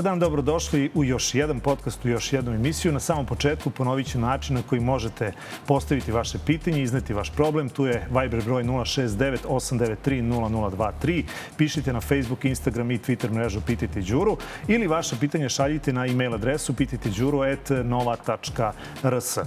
[0.00, 2.92] Dobar dan, dobrodošli u još jedan podcast, u još jednu emisiju.
[2.92, 5.32] Na samom početku ponovit ću način na koji možete
[5.66, 7.68] postaviti vaše pitanje, izneti vaš problem.
[7.68, 11.24] Tu je Viber broj 069 893 0023.
[11.56, 14.36] Pišite na Facebook, Instagram i Twitter mrežu Pitajte Đuru
[14.68, 19.38] ili vaše pitanje šaljite na e-mail adresu pititeđuru.nova.rs.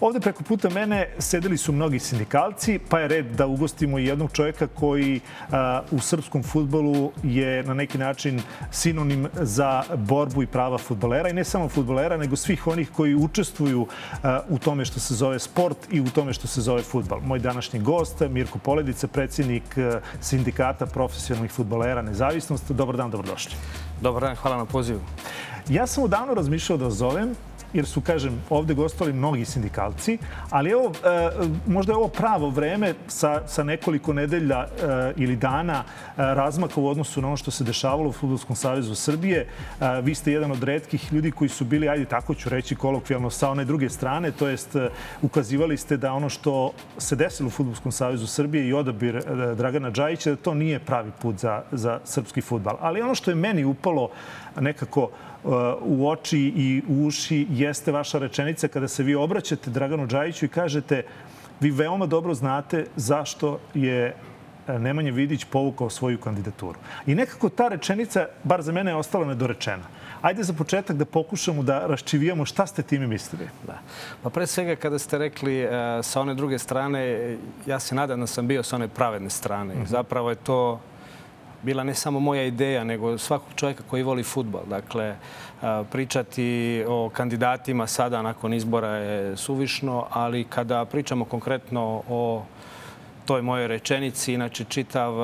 [0.00, 4.66] Ovde preko puta mene sedeli su mnogi sindikalci, pa je red da ugostimo jednog čovjeka
[4.66, 5.20] koji
[5.50, 11.32] a, u srpskom futbolu je na neki način sinonim za borbu i prava futbolera i
[11.32, 13.86] ne samo futbolera, nego svih onih koji učestvuju
[14.22, 17.20] a, u tome što se zove sport i u tome što se zove futbol.
[17.20, 19.76] Moj današnji gost, Mirko Poledica, predsjednik
[20.20, 22.70] sindikata profesionalnih futbolera Nezavisnost.
[22.70, 23.54] Dobar dan, dobrodošli.
[24.00, 25.00] Dobar dan, hvala na pozivu.
[25.68, 27.34] Ja sam odavno razmišljao da zovem
[27.74, 30.18] jer su, kažem, ovde gostali mnogi sindikalci,
[30.50, 31.30] ali evo, e,
[31.66, 34.66] možda je ovo pravo vreme sa, sa nekoliko nedelja e,
[35.16, 35.84] ili dana e,
[36.16, 39.46] razmaka u odnosu na ono što se dešavalo u Futbolskom savezu Srbije.
[40.02, 43.50] Vi ste jedan od redkih ljudi koji su bili, ajde tako ću reći kolokvijalno, sa
[43.50, 44.76] one druge strane, to jest
[45.22, 49.22] ukazivali ste da ono što se desilo u Futbolskom savezu Srbije i odabir
[49.56, 52.76] Dragana Đajića, da to nije pravi put za, za srpski futbal.
[52.80, 54.10] Ali ono što je meni upalo
[54.60, 55.10] nekako
[55.80, 60.48] u oči i u uši jeste vaša rečenica kada se vi obraćate Draganu Đajiću i
[60.48, 61.02] kažete
[61.60, 64.14] vi veoma dobro znate zašto je
[64.68, 66.78] e, Nemanja Vidić povukao svoju kandidaturu.
[67.06, 69.84] I nekako ta rečenica, bar za mene, je ostala nedorečena.
[70.22, 73.48] Ajde za početak da pokušamo da raščivijamo šta ste time mislili.
[73.66, 73.78] Da.
[74.22, 75.68] Pa pre svega kada ste rekli e,
[76.02, 77.36] sa one druge strane,
[77.66, 79.74] ja se nadam da sam bio sa one pravedne strane.
[79.74, 79.88] Mm -hmm.
[79.88, 80.80] Zapravo je to
[81.64, 84.62] bila ne samo moja ideja, nego svakog čovjeka koji voli futbol.
[84.66, 85.16] Dakle,
[85.90, 92.42] pričati o kandidatima sada nakon izbora je suvišno, ali kada pričamo konkretno o
[93.24, 95.14] toj mojoj rečenici, inače čitav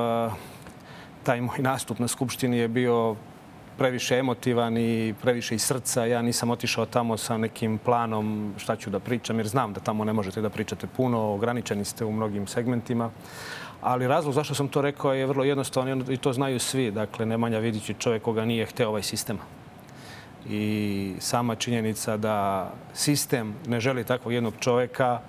[1.23, 3.17] taj moj nastup na Skupštini je bio
[3.79, 6.05] previše emotivan i previše iz srca.
[6.05, 10.05] Ja nisam otišao tamo sa nekim planom šta ću da pričam, jer znam da tamo
[10.05, 13.11] ne možete da pričate puno, ograničeni ste u mnogim segmentima.
[13.81, 16.91] Ali razlog zašto sam to rekao je vrlo jednostavan i to znaju svi.
[16.91, 19.39] Dakle, Nemanja Vidić je čovjek koga nije hteo ovaj sistem.
[20.49, 25.21] I sama činjenica da sistem ne želi takvog jednog čovjeka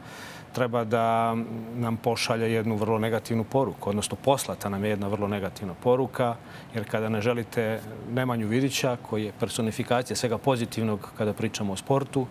[0.54, 1.36] treba da
[1.76, 6.36] nam pošalje jednu vrlo negativnu poruku, odnosno poslata nam je jedna vrlo negativna poruka,
[6.74, 7.80] jer kada ne želite
[8.12, 12.28] Nemanju Vidića, koji je personifikacija svega pozitivnog kada pričamo o sportu,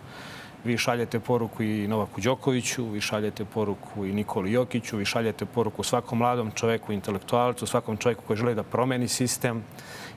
[0.63, 5.83] vi šaljete poruku i Novaku Đokoviću, vi šaljete poruku i Nikoli Jokiću, vi šaljete poruku
[5.83, 9.63] svakom mladom čoveku, intelektualcu, svakom čovjeku koji želi da promeni sistem.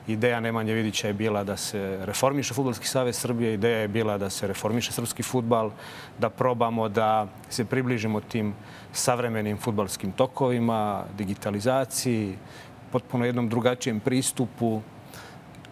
[0.07, 4.29] Ideja Nemanje Vidića je bila da se reformiše Futbolski savez Srbije, ideja je bila da
[4.29, 5.71] se reformiše srpski futbal,
[6.19, 8.53] da probamo da se približimo tim
[8.93, 12.37] savremenim futbalskim tokovima, digitalizaciji,
[12.91, 14.81] potpuno jednom drugačijem pristupu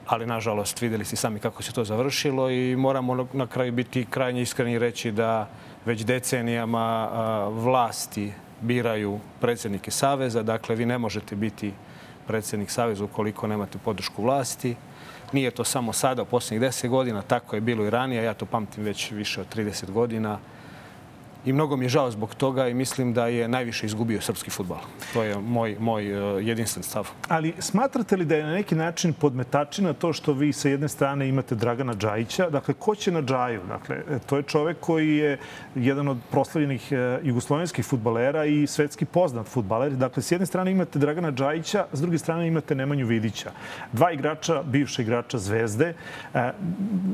[0.07, 4.41] ali nažalost videli ste sami kako se to završilo i moramo na kraju biti krajnje
[4.41, 5.49] iskreni reći da
[5.85, 7.07] već decenijama
[7.47, 8.31] vlasti
[8.61, 10.43] biraju predsjednike Saveza.
[10.43, 11.73] Dakle, vi ne možete biti
[12.27, 14.75] predsjednik Saveza ukoliko nemate podršku vlasti.
[15.31, 18.23] Nije to samo sada, u posljednjih deset godina, tako je bilo i ranije.
[18.23, 20.39] Ja to pamtim već više od 30 godina
[21.45, 24.77] i mnogo mi je žao zbog toga i mislim da je najviše izgubio srpski futbal.
[25.13, 27.09] To je moj, moj uh, jedinstven stav.
[27.27, 31.29] Ali smatrate li da je na neki način podmetačina to što vi sa jedne strane
[31.29, 32.49] imate Dragana Džajića?
[32.49, 33.61] Dakle, ko će na Džaju?
[33.67, 35.37] Dakle, e, to je čovek koji je
[35.75, 39.91] jedan od proslavljenih uh, jugoslovenskih futbalera i svetski poznat futbaler.
[39.91, 43.51] Dakle, s jedne strane imate Dragana Džajića, s druge strane imate Nemanju Vidića.
[43.91, 45.93] Dva igrača, bivša igrača Zvezde.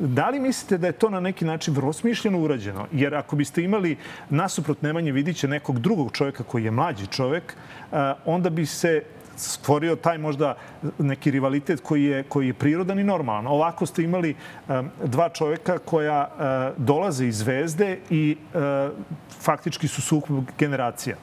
[0.02, 2.88] Da li mislite da je to na neki način vrlo smišljeno urađeno?
[2.92, 3.98] Jer ako biste imali
[4.30, 7.56] nasuprot Nemanje Vidića nekog drugog čovjeka koji je mlađi čovjek,
[7.92, 9.04] eh, onda bi se
[9.40, 10.56] stvorio taj možda
[10.98, 13.48] neki rivalitet koji je, koji je prirodan i normalan.
[13.48, 14.36] Ovako ste imali
[14.68, 18.38] um, dva čovjeka koja uh, dolaze iz zvezde i
[19.42, 21.16] faktički su sukup generacija.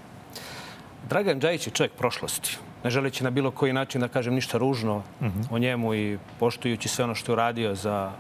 [1.09, 2.59] Dragan Đajić je čovjek prošlosti.
[2.85, 5.41] Ne želeći na bilo koji način da kažem ništa ružno uh mhm.
[5.41, 5.55] -huh.
[5.55, 8.13] o njemu i poštujući sve ono što je uradio za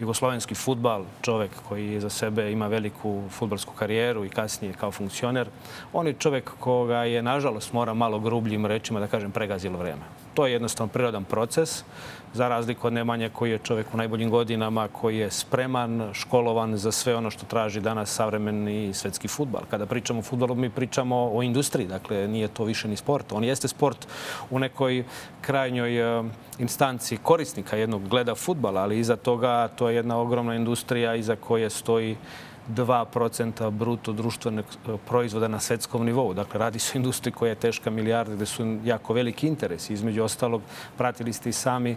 [0.00, 5.48] jugoslovenski futbal, čovek koji za sebe ima veliku futbalsku karijeru i kasnije kao funkcioner,
[5.92, 10.19] on je čovek koga je, nažalost, mora malo grubljim rečima da kažem, pregazilo vreme.
[10.40, 11.84] To je jednostavno prirodan proces
[12.32, 16.92] za razliku od Nemanja koji je čovjek u najboljim godinama, koji je spreman, školovan za
[16.92, 19.62] sve ono što traži danas savremeni svetski futbal.
[19.70, 23.32] Kada pričamo o futbalu, mi pričamo o industriji, dakle nije to više ni sport.
[23.32, 24.06] On jeste sport
[24.50, 25.04] u nekoj
[25.40, 26.22] krajnjoj e,
[26.58, 31.70] instanci korisnika jednog gleda futbala, ali iza toga to je jedna ogromna industrija iza koje
[31.70, 32.16] stoji
[32.70, 36.34] 2% bruto društvenog e, proizvoda na svetskom nivou.
[36.34, 39.92] Dakle, radi se o industriji koja je teška milijarde, gde su jako veliki interesi.
[39.92, 40.62] Između ostalog,
[40.96, 41.96] pratili ste i sami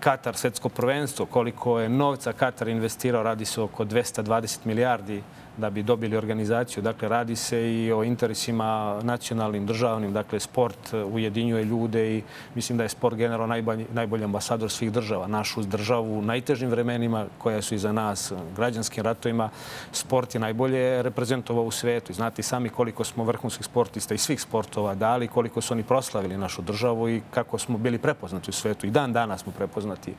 [0.00, 5.22] Katar svetsko prvenstvo, koliko je novca Katar investirao, radi se oko 220 milijardi
[5.58, 6.82] da bi dobili organizaciju.
[6.82, 10.12] Dakle, radi se i o interesima nacionalnim, državnim.
[10.12, 12.22] Dakle, sport ujedinjuje ljude i
[12.54, 15.26] mislim da je sport generalno najbolji, najbolji ambasador svih država.
[15.26, 19.50] Našu državu u najtežim vremenima koja su iza nas, građanskim ratovima,
[19.92, 22.12] sport je najbolje reprezentovao u svetu.
[22.12, 26.62] Znate sami koliko smo vrhunskih sportista i svih sportova dali, koliko su oni proslavili našu
[26.62, 28.86] državu i kako smo bili prepoznati u svetu.
[28.86, 30.14] I dan danas smo prepoznati.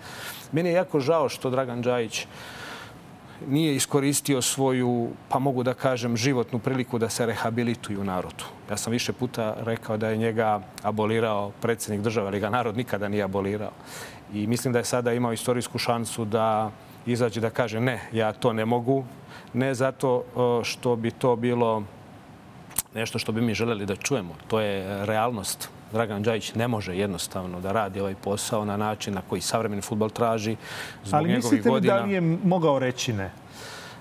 [0.51, 2.27] Meni je jako žao što Dragan Đajić
[3.47, 8.43] nije iskoristio svoju, pa mogu da kažem, životnu priliku da se rehabilituju u narodu.
[8.69, 13.07] Ja sam više puta rekao da je njega abolirao predsjednik države, ali ga narod nikada
[13.07, 13.71] nije abolirao.
[14.33, 16.71] I mislim da je sada imao istorijsku šansu da
[17.05, 19.03] izađe da kaže ne, ja to ne mogu.
[19.53, 20.23] Ne zato
[20.63, 21.83] što bi to bilo
[22.93, 24.35] nešto što bi mi želeli da čujemo.
[24.47, 29.21] To je realnost Dragan Đajić ne može jednostavno da radi ovaj posao na način na
[29.29, 30.55] koji savremeni futbol traži
[31.03, 31.93] zbog Ali njegovih godina.
[31.93, 33.31] Ali mislite li da li je mogao reći ne?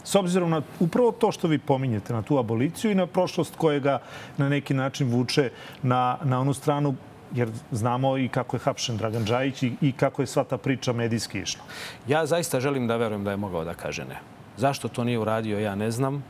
[0.05, 3.99] S obzirom na upravo to što vi pominjete, na tu aboliciju i na prošlost kojega
[4.37, 5.51] na neki način vuče
[5.83, 6.95] na, na onu stranu
[7.35, 10.93] jer znamo i kako je hapšen Dragan Đajić i, i kako je sva ta priča
[10.93, 11.63] medijski išla.
[12.07, 14.21] Ja zaista želim da verujem da je mogao da kaže ne.
[14.57, 16.25] Zašto to nije uradio, ja ne znam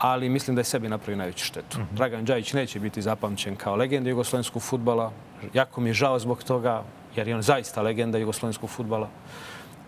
[0.00, 1.78] ali mislim da je sebi napravio najveću štetu.
[1.78, 1.96] Mm -hmm.
[1.96, 5.12] Dragan Đajić neće biti zapamćen kao legenda jugoslovenskog futbala.
[5.54, 6.82] Jako mi je žao zbog toga,
[7.16, 9.08] jer je on zaista legenda jugoslovenskog futbala.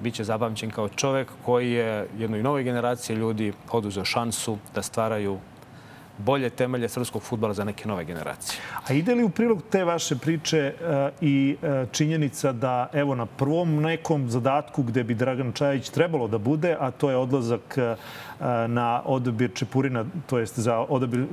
[0.00, 5.38] Biće zapamćen kao čovek koji je jednoj novoj generaciji ljudi oduzeo šansu da stvaraju
[6.18, 8.60] bolje temelje srpskog futbala za neke nove generacije.
[8.88, 10.86] A ide li u prilog te vaše priče uh,
[11.20, 16.38] i uh, činjenica da evo na prvom nekom zadatku gde bi Dragan Čajić trebalo da
[16.38, 17.96] bude, a to je odlazak uh,
[18.68, 21.26] na odabir Čepurina, to jest za odabir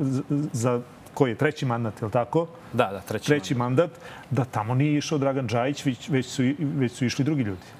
[0.53, 0.81] za
[1.13, 2.47] koji je treći mandat, je li tako?
[2.73, 3.89] Da, da, treći, treći mandat.
[3.89, 4.01] mandat.
[4.29, 7.78] Da tamo nije išao Dragan Đajić, već, već, su, već su išli drugi ljudi.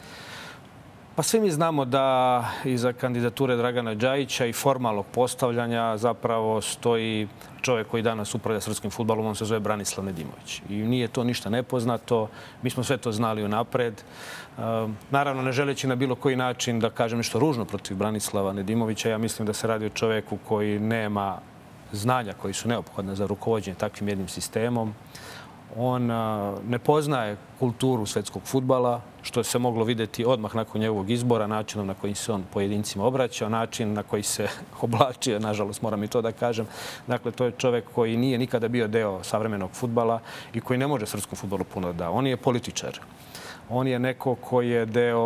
[1.20, 7.28] Pa svi mi znamo da iza kandidature Dragana Đajića i formalnog postavljanja zapravo stoji
[7.62, 10.62] čovjek koji danas upravlja srpskim futbalom, on se zove Branislav Nedimović.
[10.70, 12.30] I nije to ništa nepoznato,
[12.62, 13.94] mi smo sve to znali unapred.
[13.94, 19.10] Ehm, naravno, ne želeći na bilo koji način da kažem nešto ružno protiv Branislava Nedimovića,
[19.10, 21.38] ja mislim da se radi o čoveku koji nema
[21.92, 24.96] znanja koji su neophodne za rukovodđenje takvim jednim sistemom.
[25.78, 26.06] On
[26.68, 31.94] ne poznaje kulturu svetskog futbala, što se moglo videti odmah nakon njegovog izbora, načinom na
[31.94, 34.48] koji se on pojedincima obraćao, način na koji se
[34.82, 36.68] oblačio, nažalost moram i to da kažem.
[37.08, 40.20] Dakle, to je čovek koji nije nikada bio deo savremenog futbala
[40.54, 42.12] i koji ne može srpskom futbolu puno da.
[42.12, 43.00] On je političar.
[43.70, 45.22] On je neko koji je deo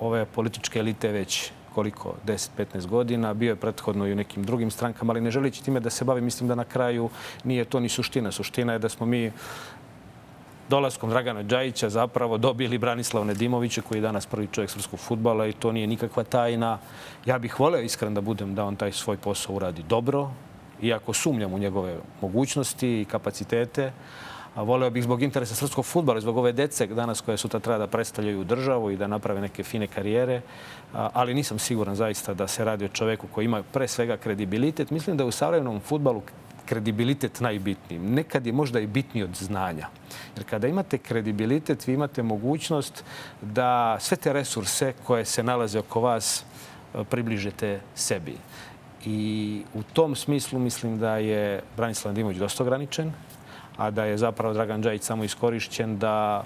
[0.00, 3.34] ove političke elite već koliko, 10-15 godina.
[3.34, 6.20] Bio je prethodno i u nekim drugim strankama, ali ne želići time da se bavi,
[6.20, 7.10] mislim da na kraju
[7.44, 8.32] nije to ni suština.
[8.32, 9.32] Suština je da smo mi
[10.68, 15.52] dolaskom Dragana Đajića zapravo dobili Branislav Nedimovića koji je danas prvi čovjek srpskog futbala i
[15.52, 16.78] to nije nikakva tajna.
[17.26, 20.30] Ja bih voleo iskren da budem da on taj svoj posao uradi dobro,
[20.82, 23.92] iako sumnjam u njegove mogućnosti i kapacitete.
[24.58, 27.86] A voleo bih zbog interesa srpskog futbala, zbog ove dece danas koje sutra treba da
[27.86, 30.40] predstavljaju državu i da naprave neke fine karijere.
[30.92, 34.90] Ali nisam siguran zaista da se radi o čoveku koji ima pre svega kredibilitet.
[34.90, 36.22] Mislim da je u savremenom futbalu
[36.66, 37.98] kredibilitet najbitniji.
[37.98, 39.88] Nekad je možda i bitniji od znanja.
[40.36, 43.04] Jer kada imate kredibilitet, vi imate mogućnost
[43.42, 48.36] da sve te resurse koje se nalaze oko vas e, približete sebi.
[49.04, 53.12] I u tom smislu mislim da je Branislav Dimović dosta ograničen,
[53.78, 56.44] a da je zapravo Dragan Đajić samo iskorišćen da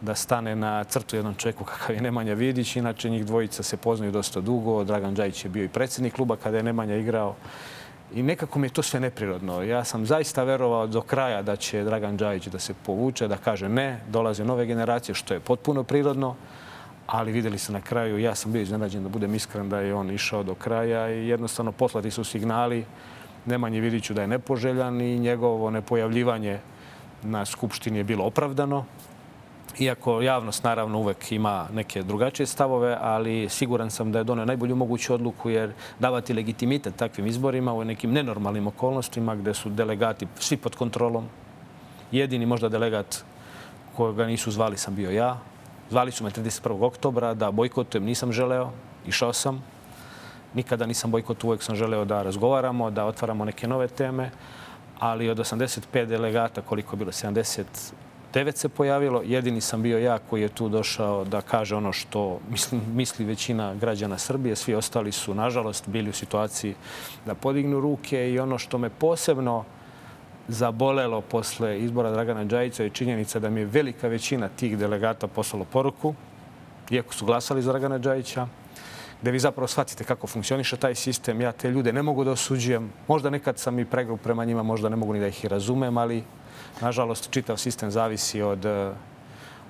[0.00, 2.76] da stane na crtu jednom čovjeku kakav je Nemanja Vidić.
[2.76, 4.84] Inače, njih dvojica se poznaju dosta dugo.
[4.84, 7.34] Dragan Đajić je bio i predsjednik kluba kada je Nemanja igrao.
[8.14, 9.62] I nekako mi je to sve neprirodno.
[9.62, 13.68] Ja sam zaista verovao do kraja da će Dragan Đajić da se povuče, da kaže
[13.68, 16.34] ne, dolaze nove generacije, što je potpuno prirodno.
[17.06, 20.10] Ali videli se na kraju, ja sam bio iznenađen da budem iskren da je on
[20.10, 22.84] išao do kraja i jednostavno poslati su signali
[23.46, 26.58] Nemanji Vidiću da je nepoželjan i njegovo nepojavljivanje
[27.22, 28.84] na Skupštini je bilo opravdano.
[29.78, 34.76] Iako javnost naravno uvek ima neke drugačije stavove, ali siguran sam da je donio najbolju
[34.76, 40.56] moguću odluku jer davati legitimitet takvim izborima u nekim nenormalnim okolnostima gde su delegati svi
[40.56, 41.28] pod kontrolom.
[42.12, 43.24] Jedini možda delegat
[43.96, 45.38] koga nisu zvali sam bio ja.
[45.90, 46.84] Zvali su me 31.
[46.84, 48.70] oktobra da bojkotujem, nisam želeo,
[49.06, 49.62] išao sam.
[50.54, 54.30] Nikada nisam bojkot, uvek sam želeo da razgovaramo, da otvaramo neke nove teme,
[54.98, 57.64] ali od 85 delegata, koliko je bilo, 70
[58.32, 59.22] devet se pojavilo.
[59.24, 63.74] Jedini sam bio ja koji je tu došao da kaže ono što misli, misli većina
[63.74, 64.56] građana Srbije.
[64.56, 66.74] Svi ostali su, nažalost, bili u situaciji
[67.26, 69.64] da podignu ruke i ono što me posebno
[70.48, 75.64] zabolelo posle izbora Dragana Đajića je činjenica da mi je velika većina tih delegata poslalo
[75.64, 76.14] poruku,
[76.90, 78.46] iako su glasali za Dragana Đajića,
[79.22, 81.40] gde vi zapravo shvatite kako funkcioniše taj sistem.
[81.40, 82.90] Ja te ljude ne mogu da osuđujem.
[83.08, 85.98] Možda nekad sam i pregrub prema njima, možda ne mogu ni da ih i razumem,
[85.98, 86.22] ali
[86.80, 88.66] nažalost čitav sistem zavisi od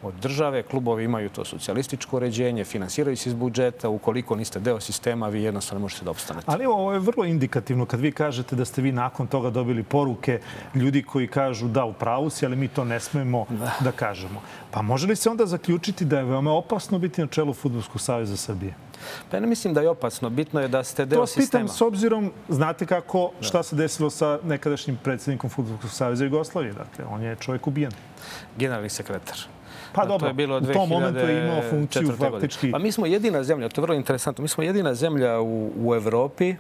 [0.02, 0.62] od države.
[0.62, 3.88] Klubovi imaju to socijalističko uređenje, finansiraju se iz budžeta.
[3.88, 6.46] Ukoliko niste deo sistema, vi jednostavno ne možete da obstanete.
[6.48, 10.40] Ali ovo je vrlo indikativno kad vi kažete da ste vi nakon toga dobili poruke
[10.74, 14.42] ljudi koji kažu da, u pravu si, ali mi to ne smemo da, da kažemo.
[14.70, 18.36] Pa može li se onda zaključiti da je veoma opasno biti na čelu Futbolskog savjeza
[18.36, 18.74] Srbije?
[19.30, 20.30] Pa ja ne mislim da je opasno.
[20.30, 21.46] Bitno je da ste deo sistema.
[21.46, 23.62] To pitam s obzirom, znate kako, šta da.
[23.62, 26.72] se desilo sa nekadašnjim predsjednikom Futbolskog savjeza Jugoslavije.
[26.72, 27.92] Dakle, on je čovjek ubijen.
[28.56, 29.38] Generalni sekretar.
[29.92, 32.70] Pa dobro, to je bilo u tom momentu je imao funkciju faktički.
[32.70, 35.94] Pa mi smo jedina zemlja, to je vrlo interesantno, mi smo jedina zemlja u, u
[35.94, 36.54] Evropi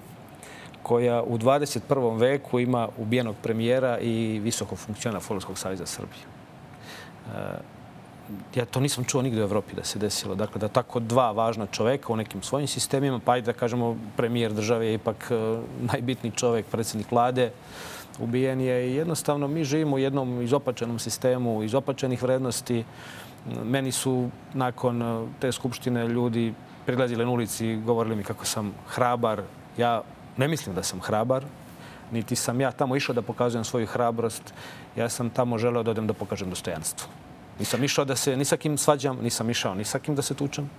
[0.82, 2.20] koja u 21.
[2.20, 6.24] veku ima ubijenog premijera i visokog funkciona Futbolskog savjeza Srbije.
[8.54, 10.34] Ja to nisam čuo nigde u Evropi da se desilo.
[10.34, 14.52] Dakle, da tako dva važna čoveka u nekim svojim sistemima, pa i da kažemo premijer
[14.52, 15.34] države je ipak e,
[15.92, 17.50] najbitniji čovek, predsjednik vlade,
[18.18, 22.84] ubijen je i jednostavno mi živimo u jednom izopačenom sistemu, izopačenih vrednosti.
[23.64, 26.54] Meni su nakon e, te skupštine ljudi
[26.86, 29.42] prilazili na ulici i govorili mi kako sam hrabar.
[29.78, 30.02] Ja
[30.36, 31.44] ne mislim da sam hrabar,
[32.12, 34.54] niti sam ja tamo išao da pokazujem svoju hrabrost.
[34.96, 37.08] Ja sam tamo želeo da odem da pokažem dostojanstvo.
[37.60, 40.34] Nisam išao da se ni sa kim svađam, nisam išao ni sa kim da se
[40.34, 40.70] tučem.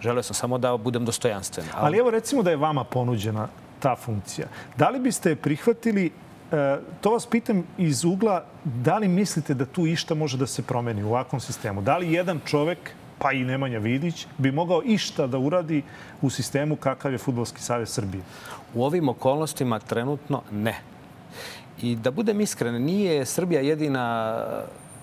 [0.00, 1.66] Želeo sam samo da budem dostojanstven.
[1.74, 3.48] Ali, Ali evo recimo da je vama ponuđena
[3.80, 4.46] ta funkcija.
[4.76, 6.10] Da li biste prihvatili
[6.54, 10.62] E, to vas pitam iz ugla da li mislite da tu išta može da se
[10.62, 11.82] promeni u ovakvom sistemu?
[11.82, 12.78] Da li jedan čovek,
[13.18, 15.82] pa i Nemanja Vidić, bi mogao išta da uradi
[16.22, 18.22] u sistemu kakav je Futbolski savez Srbije?
[18.74, 20.80] U ovim okolnostima trenutno ne.
[21.82, 24.44] I da budem iskren, nije Srbija jedina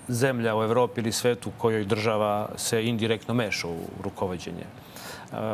[0.07, 4.65] zemlja u Evropi ili svetu kojoj država se indirektno meša u rukovodđenje.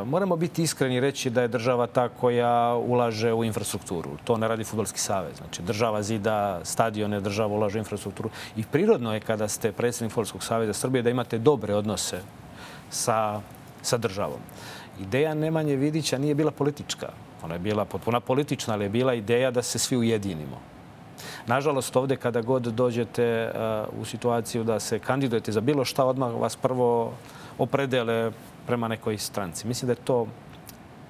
[0.05, 4.09] Moramo biti iskreni i reći da je država ta koja ulaže u infrastrukturu.
[4.23, 5.37] To ne radi Futbolski savez.
[5.37, 8.29] Znači, država zida stadione, država ulaže u infrastrukturu.
[8.55, 12.21] I prirodno je kada ste predsjednik Futbolskog saveza Srbije da imate dobre odnose
[12.89, 13.41] sa,
[13.81, 14.39] sa državom.
[14.99, 17.09] Ideja Nemanje Vidića nije bila politička.
[17.43, 20.57] Ona je bila potpuna politična, ali je bila ideja da se svi ujedinimo.
[21.47, 23.51] Nažalost, ovde kada god dođete
[23.91, 27.13] uh, u situaciju da se kandidujete za bilo šta, odmah vas prvo
[27.57, 28.31] opredele
[28.67, 29.67] prema nekoj stranci.
[29.67, 30.27] Mislim da je to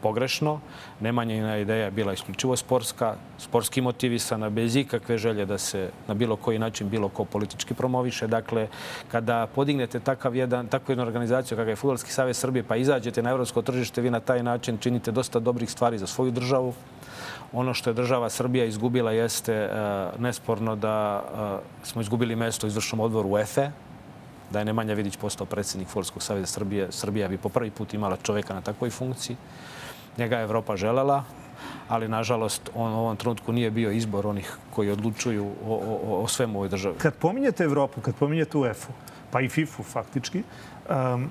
[0.01, 0.59] pogrešno.
[0.99, 6.35] Nemanjina ideja je bila isključivo sportska, sportski motivisana, bez ikakve želje da se na bilo
[6.35, 8.27] koji način bilo ko politički promoviše.
[8.27, 8.67] Dakle,
[9.11, 13.29] kada podignete takav jedan, takvu jednu organizaciju kakav je Futbolski savez Srbije pa izađete na
[13.29, 16.73] evropsko tržište, vi na taj način činite dosta dobrih stvari za svoju državu.
[17.53, 22.69] Ono što je država Srbija izgubila jeste uh, nesporno da uh, smo izgubili mesto u
[22.69, 23.69] izvršnom odboru UEFA,
[24.51, 28.17] da je Nemanja Vidić postao predsjednik Futbolskog savjeza Srbije, Srbija bi po prvi put imala
[28.23, 29.37] čoveka na takvoj funkciji.
[30.17, 31.23] Njega je Evropa želela,
[31.87, 36.27] ali nažalost on u ovom trenutku nije bio izbor onih koji odlučuju o, o, o
[36.27, 36.95] svemu ovoj državi.
[36.97, 38.93] Kad pominjete Evropu, kad pominjete UEFA,
[39.31, 40.43] pa i FIFA faktički,
[40.89, 41.29] um,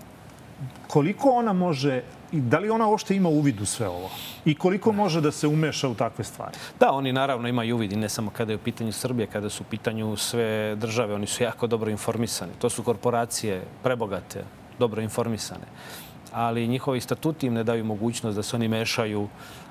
[0.89, 4.11] koliko ona može i da li ona uopšte ima uvid u sve ovo?
[4.45, 6.57] I koliko može da se umeša u takve stvari?
[6.81, 9.63] Da, oni naravno imaju uvid i ne samo kada je u pitanju Srbije, kada su
[9.63, 11.15] u pitanju sve države.
[11.15, 12.53] Oni su jako dobro informisani.
[12.59, 14.45] To su korporacije prebogate,
[14.79, 15.67] dobro informisane.
[16.33, 19.29] Ali njihovi statuti im ne daju mogućnost da se oni mešaju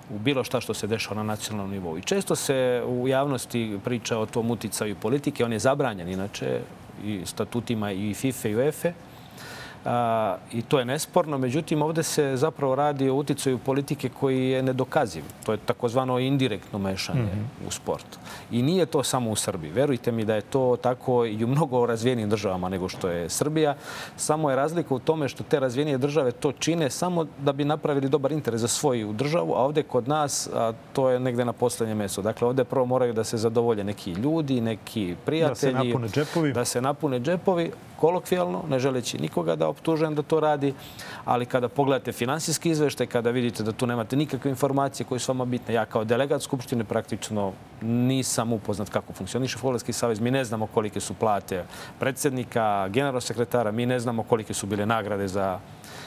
[0.10, 1.98] u bilo šta što se dešava na nacionalnom nivou.
[1.98, 5.46] I često se u javnosti priča o tom uticaju politike.
[5.46, 6.60] On je zabranjen inače
[7.04, 8.92] i statutima i FIFA i UEFA
[10.52, 11.38] i to je nesporno.
[11.38, 15.24] Međutim, ovde se zapravo radi o uticaju politike koji je nedokaziv.
[15.46, 17.68] To je takozvano indirektno mešanje mm -hmm.
[17.68, 18.06] u sport.
[18.52, 19.72] I nije to samo u Srbiji.
[19.72, 23.76] Verujte mi da je to tako i u mnogo razvijenim državama nego što je Srbija.
[24.18, 28.10] Samo je razlika u tome što te razvijenije države to čine samo da bi napravili
[28.10, 31.96] dobar interes za svoju državu, a ovde kod nas a, to je negde na poslednje
[31.96, 32.22] mesto.
[32.22, 35.74] Dakle, ovde prvo moraju da se zadovolje neki ljudi, neki prijatelji.
[35.74, 36.54] Da se napune džepovi.
[36.54, 40.74] Da se napune džepovi kolokvijalno, ne želeći nikoga da optužujem da to radi,
[41.26, 45.46] ali kada pogledate finansijski izveštaj, kada vidite da tu nemate nikakve informacije koje su vama
[45.46, 47.52] bitne, ja kao delegat Skupštine praktično
[47.86, 50.20] nisam upoznat kako funkcioniše Futbolski savez.
[50.20, 51.66] Mi ne znamo kolike su plate
[52.00, 55.60] predsednika, generalnog sekretara, mi ne znamo kolike su bile nagrade za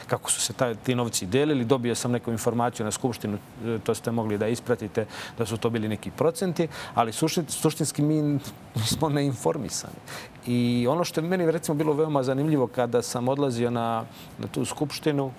[0.09, 1.65] kako su se taj, ti novci delili.
[1.65, 5.07] Dobio sam neku informaciju na Skupštinu, e, to ste mogli da ispratite,
[5.39, 7.13] da su to bili neki procenti, ali
[7.49, 8.39] suštinski mi
[8.97, 10.01] smo neinformisani.
[10.47, 14.05] I ono što je meni recimo bilo veoma zanimljivo kada sam odlazio na,
[14.39, 15.33] na tu Skupštinu,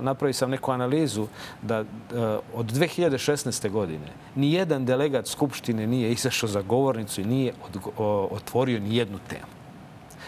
[0.00, 1.26] napravio sam neku analizu
[1.62, 1.84] da
[2.54, 3.70] od 2016.
[3.70, 7.52] godine ni jedan delegat Skupštine nije izašao za govornicu i nije
[8.30, 9.60] otvorio ni jednu temu.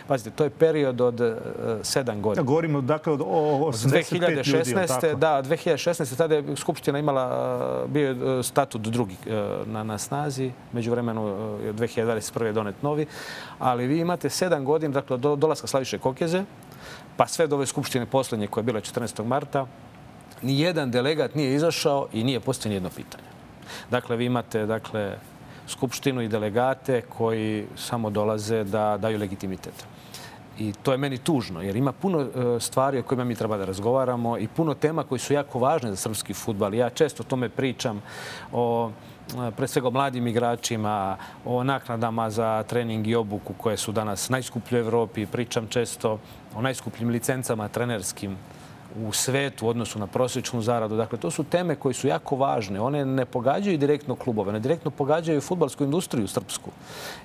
[0.07, 1.37] Pazite, to je period od uh,
[1.83, 2.43] sedam godina.
[2.43, 5.07] Da, govorimo dakle od 85 2016.
[5.07, 6.17] Ljudi, da, 2016.
[6.17, 7.27] tada je Skupština imala,
[7.85, 9.17] uh, bio je statut drugi
[9.67, 10.51] na, na snazi.
[10.73, 11.27] Među vremenu
[11.65, 12.53] je 2021.
[12.53, 13.07] donet novi.
[13.59, 16.45] Ali vi imate sedam godina, dakle, do dolaska Slaviše Kokeze,
[17.17, 19.25] pa sve do ove Skupštine poslednje koja je bila 14.
[19.25, 19.67] marta,
[20.43, 23.29] ni jedan delegat nije izašao i nije postavljeno jedno pitanje.
[23.91, 25.17] Dakle, vi imate, dakle,
[25.67, 29.87] skupštinu i delegate koji samo dolaze da daju legitimitet.
[30.59, 33.65] I to je meni tužno, jer ima puno e, stvari o kojima mi treba da
[33.65, 36.75] razgovaramo i puno tema koji su jako važne za srpski futbal.
[36.75, 38.03] Ja često o tome pričam,
[38.53, 38.91] o
[39.57, 44.85] pre svega mladim igračima, o naknadama za trening i obuku koje su danas najskuplje u
[44.85, 45.27] Evropi.
[45.27, 46.19] Pričam često
[46.55, 48.37] o najskupljim licencama trenerskim
[49.07, 50.97] u svetu u odnosu na prosječnu zaradu.
[50.97, 52.81] Dakle, to su teme koje su jako važne.
[52.81, 56.71] One ne pogađaju direktno klubove, ne direktno pogađaju futbalsku industriju srpsku.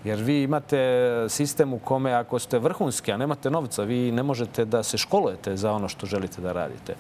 [0.04, 0.78] Jer vi imate
[1.30, 5.58] sistem u kome ako ste vrhunski, a nemate novca, vi ne možete da se školujete
[5.58, 6.96] za ono što želite da radite.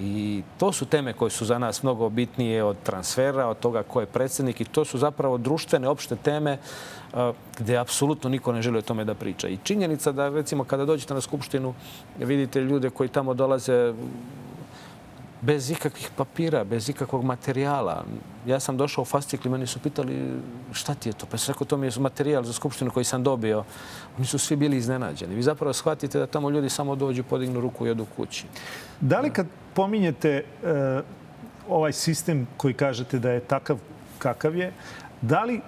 [0.00, 4.00] I to su teme koje su za nas mnogo bitnije od transfera, od toga ko
[4.00, 6.58] je predsednik i to su zapravo društvene, opšte teme
[7.58, 9.48] gde apsolutno niko ne želi o tome da priča.
[9.48, 11.74] I činjenica da, recimo, kada dođete na Skupštinu,
[12.18, 13.94] vidite ljude koji tamo dolaze
[15.40, 18.04] bez ikakvih papira, bez ikakvog materijala.
[18.46, 20.40] Ja sam došao u fascikli, meni su pitali
[20.72, 21.26] šta ti je to?
[21.26, 23.64] Pa sam rekao, to mi je materijal za skupštinu koji sam dobio.
[24.16, 25.34] Oni su svi bili iznenađeni.
[25.34, 28.46] Vi zapravo shvatite da tamo ljudi samo dođu, podignu ruku i odu kući.
[29.00, 31.04] Da li kad pominjete uh,
[31.68, 33.78] ovaj sistem koji kažete da je takav
[34.18, 34.72] kakav je,
[35.22, 35.60] da li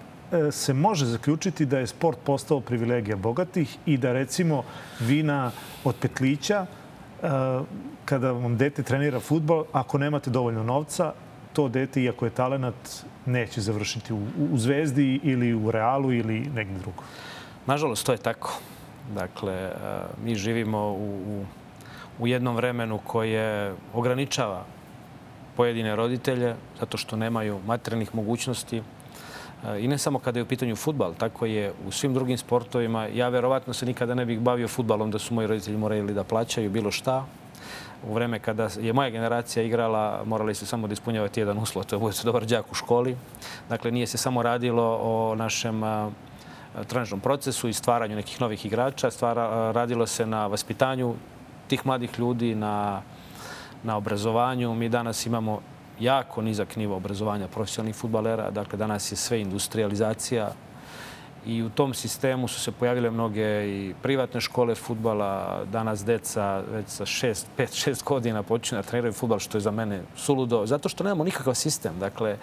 [0.51, 4.63] se može zaključiti da je sport postao privilegija bogatih i da recimo
[5.01, 5.51] vina
[5.85, 7.27] od petlića e,
[8.05, 11.13] kada vam dete trenira futbol, ako nemate dovoljno novca,
[11.53, 17.03] to dete, iako je talenat, neće završiti u, Zvezdi ili u Realu ili negdje drugo.
[17.67, 18.61] Nažalost, to je tako.
[19.15, 19.73] Dakle, e,
[20.25, 21.45] mi živimo u,
[22.19, 24.65] u jednom vremenu koje ograničava
[25.57, 28.83] pojedine roditelje zato što nemaju materijalnih mogućnosti
[29.81, 33.07] I ne samo kada je u pitanju futbal, tako je u svim drugim sportovima.
[33.07, 36.71] Ja verovatno se nikada ne bih bavio futbalom da su moji roditelji morali da plaćaju
[36.71, 37.25] bilo šta.
[38.09, 41.97] U vreme kada je moja generacija igrala, morali su samo da ispunjavati jedan uslov, to
[41.97, 43.17] je budete dobar džak u školi.
[43.69, 45.83] Dakle, nije se samo radilo o našem
[46.87, 49.11] trenažnom procesu i stvaranju nekih novih igrača.
[49.11, 51.15] Stvara, radilo se na vaspitanju
[51.69, 53.03] tih mladih ljudi, na,
[53.83, 54.75] na obrazovanju.
[54.75, 55.61] Mi danas imamo
[56.01, 58.51] jako nizak nivo obrazovanja profesionalnih futbalera.
[58.51, 60.53] Dakle, danas je sve industrializacija
[61.47, 65.65] i u tom sistemu su se pojavile mnoge i privatne škole futbala.
[65.73, 69.71] Danas deca već sa 6, 5, 6 godina počinju da treniraju futbal, što je za
[69.71, 70.67] mene suludo.
[70.67, 71.99] Zato što nemamo nikakav sistem.
[72.01, 72.37] Dakle,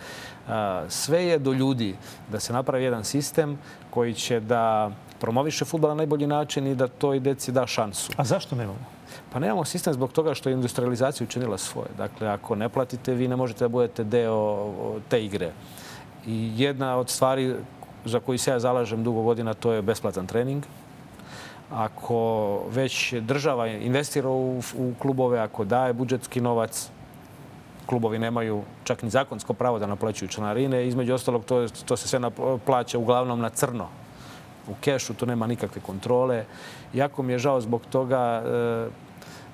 [0.87, 1.95] sve je do ljudi
[2.31, 3.57] da se napravi jedan sistem
[3.89, 8.11] koji će da promoviše futbal na najbolji način i da to i deci da šansu.
[8.17, 8.96] A zašto nemamo?
[9.33, 11.89] Pa nemamo sistem zbog toga što je industrializacija učinila svoje.
[11.97, 14.71] Dakle, ako ne platite, vi ne možete da budete deo
[15.09, 15.51] te igre.
[16.25, 17.55] I jedna od stvari
[18.05, 20.63] za koju se ja zalažem dugo godina, to je besplatan trening.
[21.71, 26.89] Ako već država investira u, u klubove, ako daje budžetski novac,
[27.85, 30.87] klubovi nemaju čak ni zakonsko pravo da naplaćuju članarine.
[30.87, 32.19] Između ostalog, to, to se sve
[32.65, 33.87] plaća uglavnom na crno
[34.67, 36.45] u kešu, tu nema nikakve kontrole.
[36.93, 39.06] Jako mi je žao zbog toga e,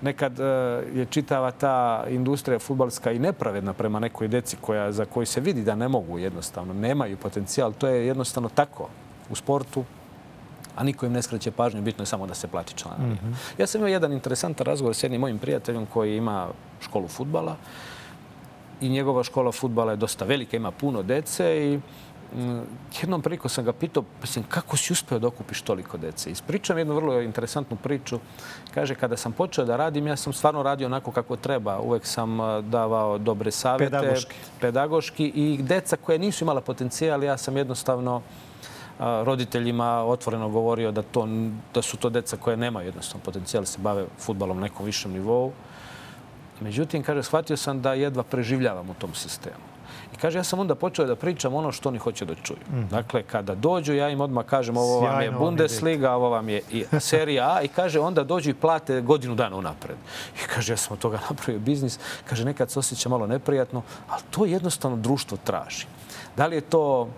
[0.04, 0.44] nekad e,
[0.94, 5.64] je čitava ta industrija futbalska i nepravedna prema nekoj deci koja, za koji se vidi
[5.64, 7.74] da ne mogu jednostavno, nemaju potencijal.
[7.74, 8.90] To je jednostavno tako
[9.30, 9.84] u sportu,
[10.76, 13.14] a niko im ne skreće pažnju, bitno je samo da se plati članarina.
[13.14, 13.62] Mm -hmm.
[13.62, 16.48] Ja sam imao jedan interesantan razgovor s jednim mojim prijateljom koji ima
[16.82, 17.56] školu futbala
[18.82, 21.80] i njegova škola futbala je dosta velika, ima puno dece i
[23.02, 26.32] jednom priliku sam ga pitao, mislim, kako si uspeo da okupiš toliko dece?
[26.32, 28.20] Ispričam jednu vrlo interesantnu priču.
[28.74, 31.80] Kaže, kada sam počeo da radim, ja sam stvarno radio onako kako treba.
[31.80, 33.92] Uvek sam davao dobre savete.
[33.92, 34.36] Pedagoški.
[34.62, 35.26] Pedagoški.
[35.26, 38.22] I deca koje nisu imala potencijal, ja sam jednostavno
[39.00, 41.28] roditeljima otvoreno govorio da, to,
[41.74, 45.12] da su to deca koje nemaju jednostavno potencijal da se bave futbalom na nekom višem
[45.12, 45.52] nivou.
[46.62, 49.73] Međutim, kaže, shvatio sam da jedva preživljavam u tom sistemu.
[50.14, 52.60] I kaže, ja sam onda počeo da pričam ono što oni hoće da čuju.
[52.72, 52.88] Mm.
[52.90, 56.86] Dakle, kada dođu, ja im odmah kažem, ovo vam je Bundesliga, ovo vam je i
[57.00, 59.96] serija A i kaže, onda dođu i plate godinu dana unapred.
[60.36, 62.00] I kaže, ja sam od toga napravio biznis.
[62.30, 65.86] Kaže, nekad se osjeća malo neprijatno, ali to jednostavno društvo traži.
[66.38, 67.10] Da li je to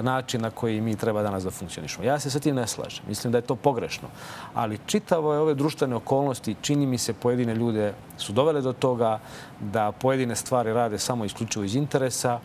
[0.00, 2.04] način na koji mi treba danas da funkcionišemo.
[2.04, 3.04] Ja se sa tim ne slažem.
[3.08, 4.08] Mislim da je to pogrešno.
[4.54, 9.18] Ali čitavo je ove društvene okolnosti, čini mi se, pojedine ljude su dovele do toga
[9.60, 12.40] da pojedine stvari rade samo isključivo iz interesa,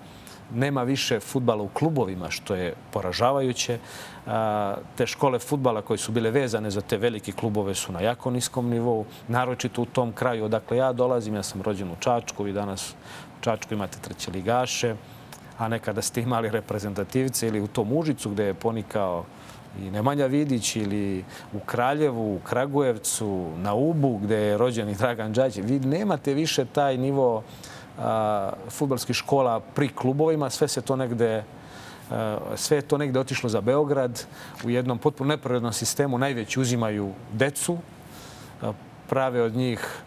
[0.54, 3.80] nema više futbala u klubovima, što je poražavajuće.
[4.96, 8.70] Te škole futbala koje su bile vezane za te velike klubove su na jako niskom
[8.70, 11.36] nivou, naročito u tom kraju odakle ja dolazim.
[11.36, 12.92] Ja sam rođen u Čačku i danas
[13.40, 14.96] u Čačku imate treće ligaše,
[15.58, 19.26] a nekada ste imali reprezentativce ili u tom Užicu gde je ponikao
[19.80, 25.34] i Nemanja Vidić ili u Kraljevu, u Kragujevcu, na Ubu gde je rođen i Dragan
[25.34, 25.62] Đađe.
[25.62, 27.44] Vi nemate više taj nivo
[28.70, 30.50] futbalskih škola pri klubovima.
[30.50, 31.44] Sve se to negde
[32.56, 34.26] sve je to negde otišlo za Beograd.
[34.66, 37.78] U jednom potpuno nepravednom sistemu najveći uzimaju decu,
[39.10, 40.04] prave od njih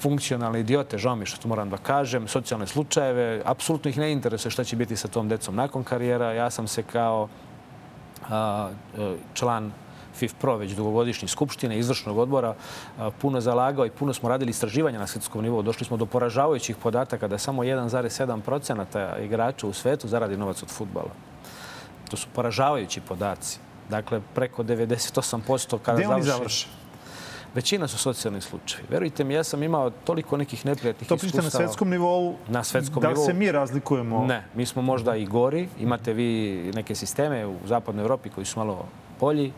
[0.00, 3.42] funkcionalne idiote, žao mi što to moram da kažem, socijalne slučajeve.
[3.44, 6.32] Apsolutno ih ne interesuje šta će biti sa tom decom nakon karijera.
[6.32, 7.28] Ja sam se kao
[9.34, 9.72] član
[10.14, 12.54] FIF Pro, već dugogodišnje skupštine, izvršnog odbora,
[13.20, 15.62] puno zalagao i puno smo radili istraživanja na svetskom nivou.
[15.62, 20.68] Došli smo do poražavajućih podataka da samo 1,7 procenata igrača u svetu zaradi novac od
[20.68, 21.10] futbala.
[22.10, 23.58] To su poražavajući podaci.
[23.88, 26.68] Dakle, preko 98% kada Gde oni završe?
[27.54, 28.88] Većina su socijalni slučajevi.
[28.90, 31.18] Verujte mi, ja sam imao toliko nekih neprijatnih iskustava.
[31.18, 32.36] To pišete na svetskom nivou?
[32.48, 33.26] Na svetskom da nivou.
[33.26, 34.24] Da se mi razlikujemo?
[34.26, 35.68] Ne, mi smo možda i gori.
[35.80, 38.84] Imate vi neke sisteme u zapadnoj Evropi koji su malo
[39.20, 39.52] bolji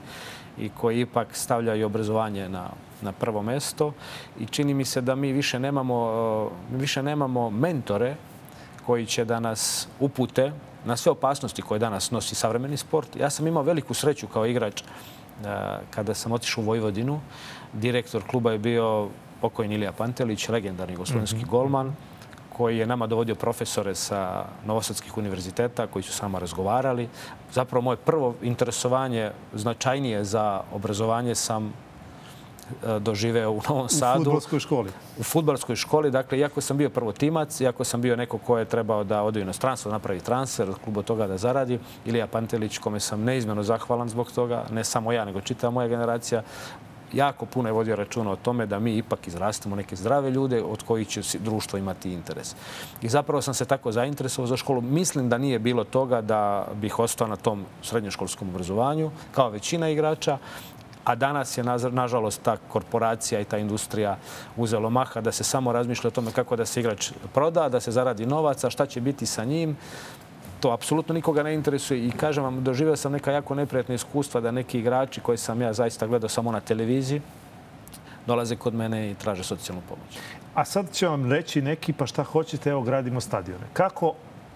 [0.58, 2.70] i koji ipak stavljaju obrazovanje na,
[3.02, 3.92] na prvo mesto.
[4.40, 8.16] I čini mi se da mi više nemamo, mi više nemamo mentore
[8.86, 10.52] koji će da nas upute
[10.84, 13.16] na sve opasnosti koje danas nosi savremeni sport.
[13.16, 14.82] Ja sam imao veliku sreću kao igrač
[15.90, 17.20] kada sam otišao u Vojvodinu.
[17.72, 19.08] Direktor kluba je bio
[19.40, 21.50] pokojni Ilija Pantelić, legendarni gospodinski mm -hmm.
[21.50, 21.94] golman
[22.56, 27.08] koji je nama dovodio profesore sa Novosadskih univerziteta koji su s nama razgovarali.
[27.52, 34.20] Zapravo moje prvo interesovanje značajnije za obrazovanje sam e, doživeo u Novom Sadu.
[34.20, 34.90] U futbolskoj školi?
[35.18, 36.10] U futbolskoj školi.
[36.10, 39.40] Dakle, iako sam bio prvo timac, iako sam bio neko ko je trebao da ode
[39.40, 43.62] u inostranstvo, da napravi transfer od kluba toga da zaradi, Ilija Pantelić, kome sam neizmjerno
[43.62, 46.42] zahvalan zbog toga, ne samo ja, nego čitava moja generacija,
[47.12, 50.82] jako puno je vodio računa o tome da mi ipak izrastemo neke zdrave ljude od
[50.82, 52.54] kojih će društvo imati interes.
[53.02, 54.80] I zapravo sam se tako zainteresovao za školu.
[54.80, 60.38] Mislim da nije bilo toga da bih ostao na tom srednjoškolskom obrazovanju kao većina igrača,
[61.04, 64.16] a danas je, nažalost, ta korporacija i ta industrija
[64.56, 67.90] uzelo maha da se samo razmišlja o tome kako da se igrač proda, da se
[67.90, 69.76] zaradi novaca, šta će biti sa njim
[70.62, 74.50] to apsolutno nikoga ne interesuje i kažem vam, doživio sam neka jako neprijatna iskustva da
[74.50, 77.20] neki igrači koji sam ja zaista gledao samo na televiziji
[78.26, 80.18] dolaze kod mene i traže socijalnu pomoć.
[80.54, 83.66] A sad će vam reći neki, pa šta hoćete, evo gradimo stadione.
[83.72, 84.14] Kako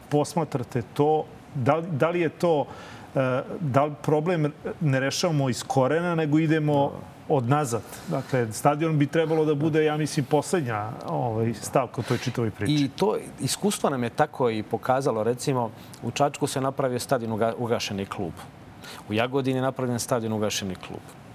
[0.08, 1.24] posmatrate to?
[1.54, 2.66] Da da li je to,
[3.14, 6.92] e, da li problem ne rešavamo iz korena, nego idemo
[7.28, 7.82] od nazad.
[8.08, 12.84] Dakle, stadion bi trebalo da bude, ja mislim, poslednja ovaj, stavka u toj čitovoj priči.
[12.84, 15.22] I to iskustvo nam je tako i pokazalo.
[15.22, 15.70] Recimo,
[16.02, 18.32] u Čačku se napravio stadion ugašeni klub.
[19.08, 21.25] U Jagodini je napravljen stadion ugašeni klub.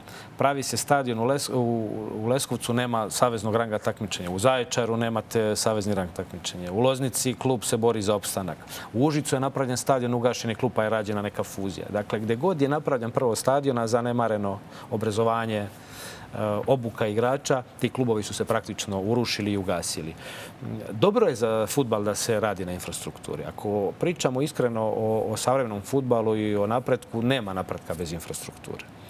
[0.42, 4.32] Pravi se stadion u, Les, u, u Leskovcu, nema saveznog ranga takmičenja.
[4.32, 6.72] U Zaječaru nemate savezni rang takmičenja.
[6.72, 8.58] U Loznici klub se bori za opstanak.
[8.94, 11.86] U Užicu je napravljen stadion ugašeni klub, pa je rađena neka fuzija.
[11.90, 14.60] Dakle, gde god je napravljen prvo stadiona, zanemareno
[14.92, 15.68] obrazovanje, e,
[16.68, 20.16] obuka igrača, ti klubovi su se praktično urušili i ugasili.
[20.92, 23.44] Dobro je za futbal da se radi na infrastrukturi.
[23.44, 29.01] Ako pričamo iskreno o, o savremenom futbalu i o napretku, nema napretka bez infrastrukture.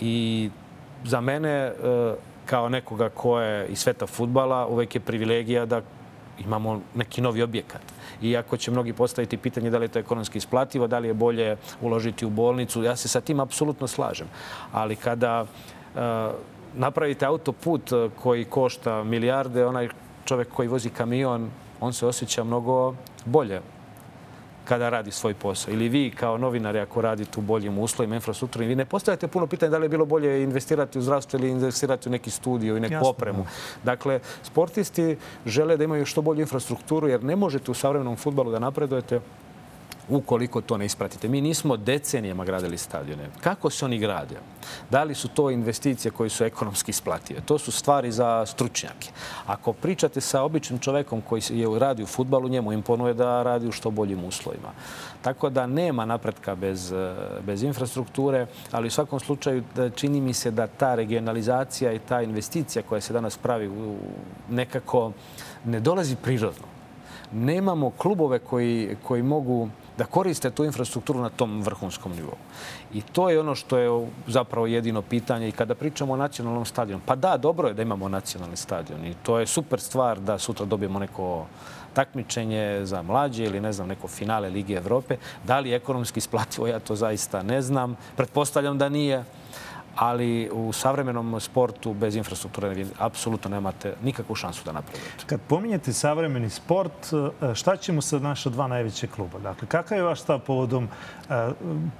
[0.00, 0.50] I
[1.04, 1.72] za mene, e,
[2.46, 5.82] kao nekoga ko je iz sveta futbala, uvek je privilegija da
[6.44, 7.82] imamo neki novi objekat.
[8.22, 11.56] Iako će mnogi postaviti pitanje da li je to ekonomski isplativo, da li je bolje
[11.80, 14.26] uložiti u bolnicu, ja se sa tim apsolutno slažem.
[14.72, 16.00] Ali kada uh,
[16.74, 19.88] napravite autoput koji košta milijarde, onaj
[20.24, 21.50] čovek koji vozi kamion,
[21.80, 23.60] on se osjeća mnogo bolje
[24.64, 25.72] kada radi svoj posao.
[25.74, 29.70] Ili vi kao novinari ako radite u boljim uslovima, infrastrukturnim, vi ne postavljate puno pitanja
[29.70, 32.94] da li je bilo bolje investirati u zdravstvo ili investirati u neki studio i neku
[32.94, 33.08] Jasno.
[33.08, 33.46] opremu.
[33.84, 38.58] Dakle, sportisti žele da imaju što bolju infrastrukturu jer ne možete u savremenom futbalu da
[38.58, 39.20] napredujete
[40.08, 41.28] ukoliko to ne ispratite.
[41.28, 43.28] Mi nismo decenijama gradili stadione.
[43.40, 44.34] Kako se oni grade?
[44.90, 47.40] Da li su to investicije koje su ekonomski isplative?
[47.40, 49.10] To su stvari za stručnjake.
[49.46, 53.72] Ako pričate sa običnim čovekom koji je radi u futbalu, njemu imponuje da radi u
[53.72, 54.68] što boljim uslovima.
[55.22, 56.92] Tako da nema napretka bez,
[57.46, 62.82] bez infrastrukture, ali u svakom slučaju čini mi se da ta regionalizacija i ta investicija
[62.88, 63.70] koja se danas pravi
[64.50, 65.12] nekako
[65.64, 66.66] ne dolazi prirodno.
[67.32, 72.36] Nemamo klubove koji, koji mogu da koriste tu infrastrukturu na tom vrhunskom nivou.
[72.94, 75.48] I to je ono što je zapravo jedino pitanje.
[75.48, 79.14] I kada pričamo o nacionalnom stadionu, pa da, dobro je da imamo nacionalni stadion i
[79.22, 81.46] to je super stvar da sutra dobijemo neko
[81.92, 85.16] takmičenje za mlađe ili ne znam neko finale Lige Evrope.
[85.44, 87.96] Da li je ekonomski isplativo, ja to zaista ne znam.
[88.16, 89.24] Pretpostavljam da nije
[89.96, 95.24] ali u savremenom sportu bez infrastrukture vi apsolutno nemate nikakvu šansu da napravite.
[95.26, 99.38] Kad pominjete savremeni sport, e, šta ćemo sa naša dva najveće kluba?
[99.38, 101.48] Dakle, kakav je vaš stav povodom e,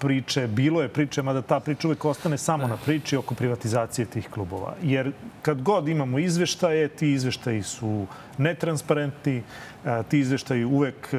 [0.00, 0.46] priče?
[0.46, 4.74] Bilo je priče, mada ta priča uvek ostane samo na priči oko privatizacije tih klubova.
[4.82, 8.06] Jer kad god imamo izveštaje, ti izveštaji su
[8.38, 9.42] netransparentni,
[9.84, 11.14] e, ti izveštaji uvek,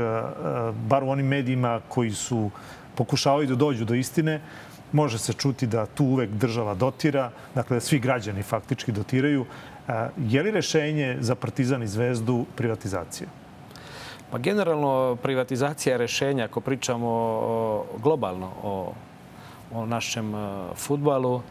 [0.87, 2.51] bar u onim medijima koji su
[2.95, 4.41] pokušavaju da dođu do istine,
[4.93, 9.45] može se čuti da tu uvek država dotira, dakle da svi građani faktički dotiraju.
[9.87, 13.27] E, je li rešenje za Partizan i Zvezdu privatizacija?
[14.31, 17.09] Pa generalno privatizacija rešenja ako pričamo
[18.03, 18.93] globalno o,
[19.73, 20.37] o našem e,
[20.75, 21.41] futbalu,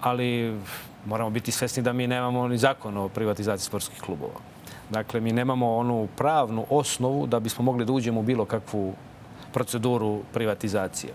[0.00, 0.58] ali
[1.06, 4.40] moramo biti svesni da mi nemamo ni zakon o privatizaciji sportskih klubova.
[4.90, 8.94] Dakle, mi nemamo onu pravnu osnovu da bismo mogli da uđemo u bilo kakvu
[9.52, 11.12] proceduru privatizacije.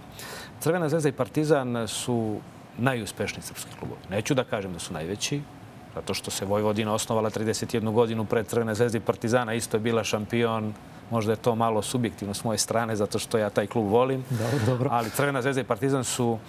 [0.60, 2.40] Crvena zvezda i Partizan su
[2.78, 4.02] najuspešniji srpski klubovi.
[4.10, 5.42] Neću da kažem da su najveći,
[5.96, 9.54] zato što se Vojvodina osnovala 31 godinu pred Crvene zvezde i Partizana.
[9.54, 10.74] Isto je bila šampion
[11.12, 14.24] Možda je to malo subjektivno s moje strane, zato što ja taj klub volim.
[14.30, 14.90] Dobro, dobro.
[14.92, 16.40] Ali Crvena zvezda i Partizan su uh,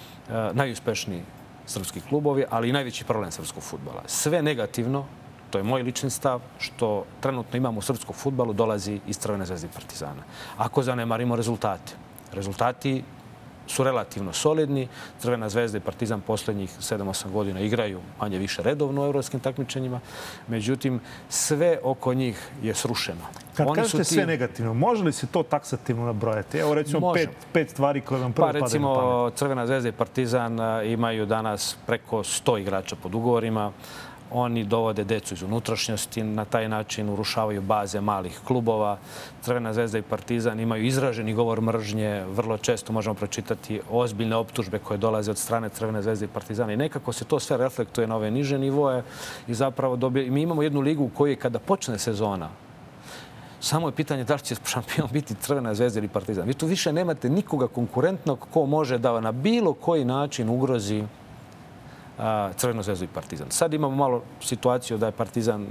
[0.52, 1.22] najuspešniji
[1.66, 4.02] srpski klubovi, ali i najveći problem srpskog futbala.
[4.06, 5.04] Sve negativno,
[5.50, 9.66] to je moj lični stav, što trenutno imamo u srpskom futbalu, dolazi iz Crvene zvezde
[9.66, 10.22] i Partizana.
[10.56, 11.92] Ako zanemarimo rezultate.
[12.32, 13.04] Rezultati
[13.68, 14.88] su relativno solidni.
[15.18, 20.00] Crvena zvezda i Partizan poslednjih 7-8 godina igraju manje više redovno u evropskim takmičenjima.
[20.48, 23.20] Međutim, sve oko njih je srušeno.
[23.56, 24.04] Kad Oni kažete ti...
[24.04, 26.58] sve negativno, može li se to taksativno nabrojati?
[26.58, 29.38] Evo recimo pet, pet stvari koje vam prvo pa, recimo, padaju na pamet.
[29.38, 33.72] Crvena zvezda i Partizan imaju danas preko 100 igrača pod ugovorima.
[34.30, 38.98] Oni dovode decu iz unutrašnjosti, na taj način urušavaju baze malih klubova.
[39.42, 42.24] Crvena zvezda i Partizan imaju izraženi govor mržnje.
[42.28, 46.72] Vrlo često možemo pročitati ozbiljne optužbe koje dolaze od strane Crvene zvezde i Partizana.
[46.72, 49.02] I nekako se to sve reflektuje na ove niže nivoje
[49.46, 50.30] i zapravo dobije...
[50.30, 52.48] mi imamo jednu ligu u kojoj kada počne sezona,
[53.60, 56.46] Samo je pitanje da li će šampion biti Crvena zvezda ili Partizan.
[56.46, 61.04] Vi tu više nemate nikoga konkurentnog ko može da na bilo koji način ugrozi
[62.56, 63.46] Crvenu zvezdu i Partizan.
[63.50, 65.66] Sad imamo malo situaciju da je Partizan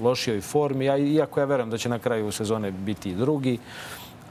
[0.00, 3.58] u lošijoj formi, a iako ja verujem da će na kraju sezone biti i drugi,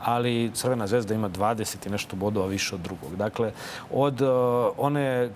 [0.01, 3.15] ali Crvena zvezda ima 20 i nešto bodova više od drugog.
[3.15, 3.51] Dakle,
[3.91, 4.21] od
[4.77, 5.29] one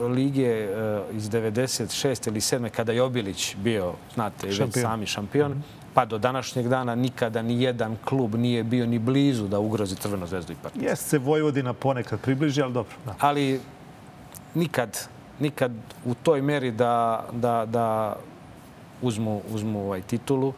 [0.00, 0.68] lige
[1.12, 2.28] iz 96.
[2.28, 2.68] ili 7.
[2.68, 4.66] kada je Obilić bio, znate, šampion.
[4.66, 5.94] već sami šampion, mm -hmm.
[5.94, 10.26] pa do današnjeg dana nikada ni jedan klub nije bio ni blizu da ugrozi Crvenu
[10.26, 10.88] zvezdu i Partizan.
[10.88, 12.94] Jeste se Vojvodina ponekad približi, ali dobro.
[13.06, 13.14] Da.
[13.20, 13.60] Ali
[14.54, 15.08] nikad
[15.40, 15.72] nikad
[16.04, 18.16] u toj meri da, da, da
[19.02, 20.52] uzmu, uzmu ovaj titulu.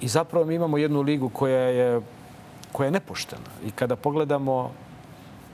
[0.00, 2.00] I zapravo mi imamo jednu ligu koja je,
[2.72, 3.50] koja je nepoštena.
[3.66, 4.70] I kada pogledamo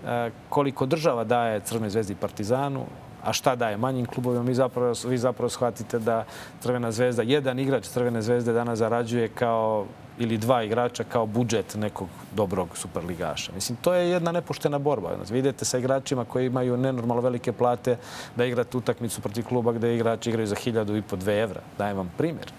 [0.07, 2.87] e, koliko država daje Crvenoj zvezdi Partizanu,
[3.23, 6.25] a šta daje manjim klubovima, mi zapravo, vi zapravo shvatite da
[6.61, 9.87] Crvena zvezda, jedan igrač Crvene zvezde danas zarađuje kao
[10.21, 13.53] ili dva igrača kao budžet nekog dobrog superligaša.
[13.55, 15.17] Mislim, to je jedna nepoštena borba.
[15.17, 17.97] Znači, vidite sa igračima koji imaju nenormalno velike plate
[18.37, 21.61] da igrate utakmicu protiv kluba gde igrači igraju za hiljadu i po dve evra.
[21.79, 22.53] Dajem vam primjer.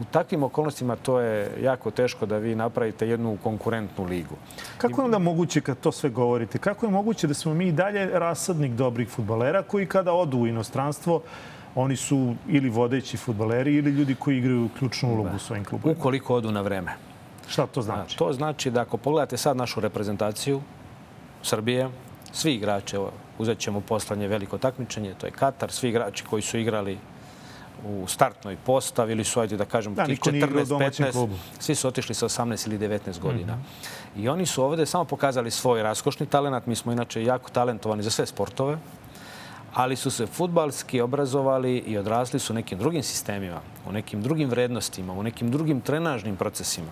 [0.00, 4.36] U takvim okolnostima to je jako teško da vi napravite jednu konkurentnu ligu.
[4.78, 6.58] Kako je onda moguće kad to sve govorite?
[6.58, 10.46] Kako je moguće da smo mi i dalje rasadnik dobrih futbalera koji kada odu u
[10.46, 11.22] inostranstvo
[11.74, 16.00] oni su ili vodeći futbaleri ili ljudi koji igraju ključnu ulogu u svojim klubovima.
[16.00, 16.92] Ukoliko odu na vreme.
[17.48, 18.18] Šta to znači?
[18.18, 20.60] To znači da ako pogledate sad našu reprezentaciju
[21.42, 21.90] Srbije,
[22.32, 26.58] svi igrači, evo, uzet ćemo poslanje veliko takmičenje, to je Katar, svi igrači koji su
[26.58, 26.98] igrali
[27.86, 31.28] u startnoj postavi ili su, ajde da kažem, da, tih 14, 15,
[31.58, 33.56] svi su otišli sa 18 ili 19 godina.
[33.56, 33.60] Mm
[34.16, 34.22] -hmm.
[34.22, 36.66] I oni su ovde samo pokazali svoj raskošni talent.
[36.66, 38.78] Mi smo inače jako talentovani za sve sportove
[39.74, 44.50] ali su se futbalski obrazovali i odrasli su u nekim drugim sistemima, u nekim drugim
[44.50, 46.90] vrednostima, u nekim drugim trenažnim procesima.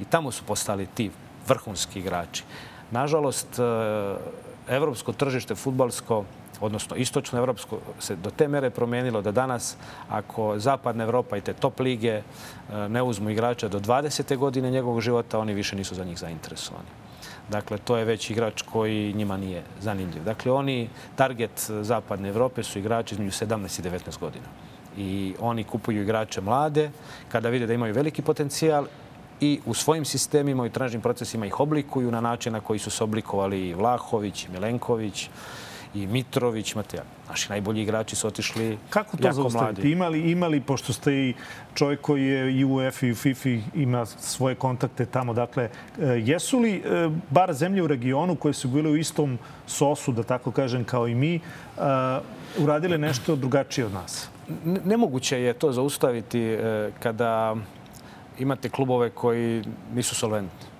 [0.00, 1.10] I tamo su postali ti
[1.48, 2.44] vrhunski igrači.
[2.90, 3.62] Nažalost, e,
[4.68, 6.24] evropsko tržište futbalsko,
[6.60, 9.76] odnosno istočno evropsko, se do te mere promenilo da danas,
[10.08, 12.22] ako zapadna Evropa i te top lige e,
[12.88, 14.36] ne uzmu igrača do 20.
[14.36, 16.88] godine njegovog života, oni više nisu za njih zainteresovani.
[17.52, 20.24] Dakle, to je već igrač koji njima nije zanimljiv.
[20.24, 24.44] Dakle, oni, target zapadne Evrope su igrači između 17 i 19 godina.
[24.96, 26.90] I oni kupuju igrače mlade
[27.28, 28.86] kada vide da imaju veliki potencijal
[29.40, 33.04] i u svojim sistemima i trenažnim procesima ih oblikuju na način na koji su se
[33.04, 35.28] oblikovali Vlahović, Milenković,
[35.94, 39.90] i Mitrović, imate naši najbolji igrači su otišli Kako to zaustaviti?
[39.90, 41.34] Imali, imali, pošto ste i
[41.74, 46.04] čovjek koji je i u UEFA i u FIFA ima svoje kontakte tamo, dakle, e,
[46.06, 50.50] jesu li e, bar zemlje u regionu koje su bile u istom sosu, da tako
[50.50, 51.40] kažem, kao i mi, e,
[52.58, 54.28] uradile nešto drugačije od nas?
[54.64, 56.58] Nemoguće je to zaustaviti
[57.00, 57.56] kada
[58.38, 59.62] imate klubove koji
[59.94, 60.71] nisu solventni.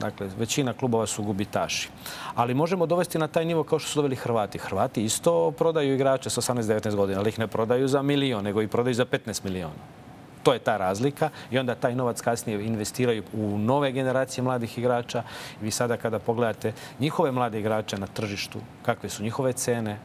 [0.00, 1.88] Dakle, većina klubova su gubitaši.
[2.34, 4.58] Ali možemo dovesti na taj nivo kao što su doveli Hrvati.
[4.58, 8.68] Hrvati isto prodaju igrače sa 18-19 godina, ali ih ne prodaju za milion, nego ih
[8.68, 10.00] prodaju za 15 miliona.
[10.42, 15.22] To je ta razlika i onda taj novac kasnije investiraju u nove generacije mladih igrača.
[15.60, 19.98] I vi sada kada pogledate njihove mlade igrače na tržištu, kakve su njihove cene,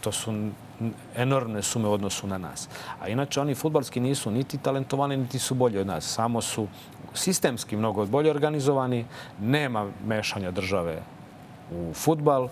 [0.00, 0.50] to su
[1.16, 2.68] enormne sume u odnosu na nas.
[3.00, 6.04] A inače oni futbalski nisu niti talentovani, niti su bolji od nas.
[6.04, 6.68] Samo su
[7.14, 9.04] sistemski mnogo bolje organizovani,
[9.40, 11.02] nema mešanja države
[11.72, 12.48] u futbal,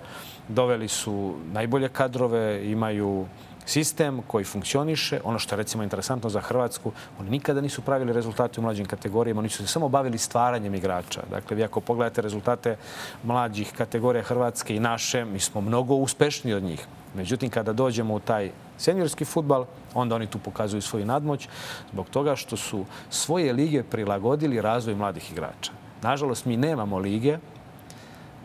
[0.49, 3.27] doveli su najbolje kadrove, imaju
[3.69, 5.21] sistem koji funkcioniše.
[5.25, 9.39] Ono što je recimo interesantno za Hrvatsku, oni nikada nisu pravili rezultate u mlađim kategorijama,
[9.39, 11.23] oni su se samo bavili stvaranjem igrača.
[11.31, 12.77] Dakle, vi ako pogledate rezultate
[13.23, 16.87] mlađih kategorija Hrvatske i naše, mi smo mnogo uspešniji od njih.
[17.15, 19.65] Međutim, kada dođemo u taj seniorski futbal,
[19.95, 21.49] onda oni tu pokazuju svoju nadmoć
[21.93, 25.73] zbog toga što su svoje lige prilagodili razvoju mladih igrača.
[26.03, 27.39] Nažalost, mi nemamo lige,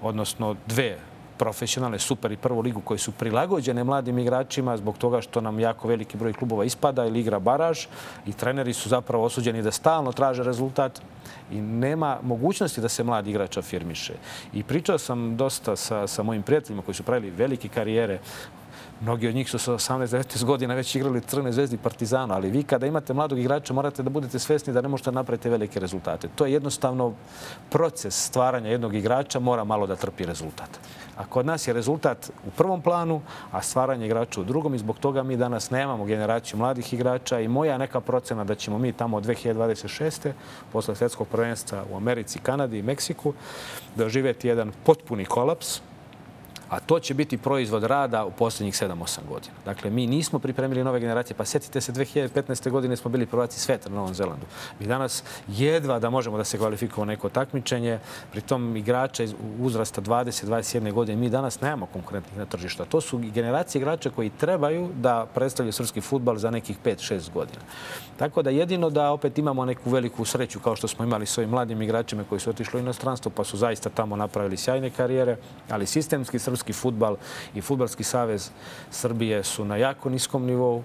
[0.02, 0.98] odnosno dve
[1.38, 5.88] profesionalne super i prvu ligu koje su prilagođene mladim igračima zbog toga što nam jako
[5.88, 7.86] veliki broj klubova ispada ili igra baraž
[8.26, 11.02] i treneri su zapravo osuđeni da stalno traže rezultat
[11.52, 14.13] i nema mogućnosti da se mladi igrač afirmiše.
[14.54, 18.19] I pričao sam dosta sa, sa mojim prijateljima koji su pravili velike karijere
[19.01, 22.88] Mnogi od njih su sa 18-19 godina već igrali Crne zvezdi Partizanu, ali vi kada
[22.88, 26.27] imate mladog igrača morate da budete svesni da ne možete napraviti velike rezultate.
[26.36, 27.13] To je jednostavno
[27.69, 30.69] proces stvaranja jednog igrača mora malo da trpi rezultat.
[31.17, 34.99] A kod nas je rezultat u prvom planu, a stvaranje igrača u drugom i zbog
[34.99, 39.17] toga mi danas nemamo generaciju mladih igrača i moja neka procena da ćemo mi tamo
[39.17, 40.32] od 2026.
[40.71, 43.34] posle svetskog prvenstva u Americi, Kanadi i Meksiku
[43.95, 45.82] doživjeti jedan potpuni kolaps
[46.73, 49.53] a to će biti proizvod rada u posljednjih 7-8 godina.
[49.65, 52.69] Dakle, mi nismo pripremili nove generacije, pa sjetite se, 2015.
[52.69, 54.45] godine smo bili prvaci sveta na Novom Zelandu.
[54.79, 57.99] Mi danas jedva da možemo da se kvalifikujemo neko takmičenje,
[58.31, 62.86] pritom igrača iz uzrasta 20-21 godine, mi danas nemamo konkurentnih na tržišta.
[62.86, 67.62] To su generacije igrača koji trebaju da predstavljaju srpski futbal za nekih 5-6 godina.
[68.17, 71.49] Tako da jedino da opet imamo neku veliku sreću kao što smo imali s ovim
[71.49, 75.38] mladim igračima koji su otišli u inostranstvo pa su zaista tamo napravili sjajne karijere,
[75.69, 77.17] ali sistemski srpski futbal
[77.56, 78.52] i Futbalski savez
[78.91, 80.84] Srbije su na jako niskom nivou.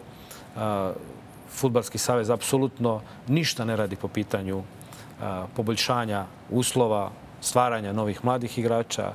[1.51, 4.63] Futbalski savez apsolutno ništa ne radi po pitanju
[5.57, 7.11] poboljšanja uslova,
[7.41, 9.13] stvaranja novih mladih igrača,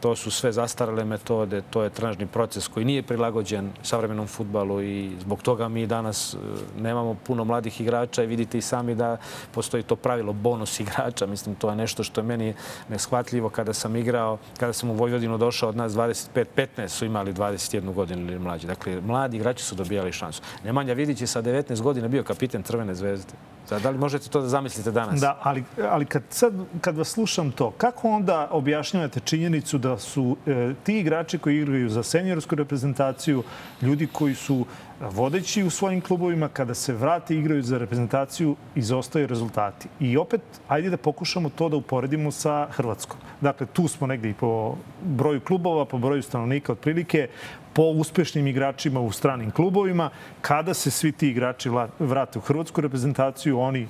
[0.00, 5.10] To su sve zastarale metode, to je trenažni proces koji nije prilagođen savremenom futbalu i
[5.20, 6.36] zbog toga mi danas e,
[6.80, 9.16] nemamo puno mladih igrača i vidite i sami da
[9.52, 11.26] postoji to pravilo bonus igrača.
[11.26, 12.54] Mislim, to je nešto što je meni
[12.88, 17.92] neshvatljivo kada sam igrao, kada sam u Vojvodinu došao od nas 25-15 su imali 21
[17.94, 18.66] godinu ili mlađi.
[18.66, 20.42] Dakle, mladi igrači su dobijali šansu.
[20.64, 23.32] Nemanja Vidić je sa 19 godina bio kapiten Crvene zvezde.
[23.78, 25.20] Da li možete to da zamislite danas?
[25.20, 30.36] Da, ali, ali kad, sad, kad vas slušam to, kako onda objašnjavate činjenicu da su
[30.46, 33.42] e, ti igrači koji igraju za seniorsku reprezentaciju
[33.82, 34.66] ljudi koji su
[35.00, 39.88] vodeći u svojim klubovima, kada se vrati igraju za reprezentaciju, izostaju rezultati.
[40.00, 43.18] I opet, ajde da pokušamo to da uporedimo sa Hrvatskom.
[43.40, 47.28] Dakle, tu smo negde i po broju klubova, po broju stanovnika otprilike,
[47.72, 50.10] po uspešnim igračima u stranim klubovima.
[50.40, 53.86] Kada se svi ti igrači vrate u hrvatsku reprezentaciju, oni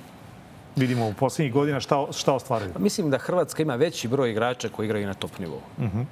[0.75, 2.71] vidimo u poslednjih godina šta, šta ostvaraju?
[2.79, 5.61] Mislim da Hrvatska ima veći broj igrača koji igraju na top nivou.
[5.77, 6.05] Uh -huh.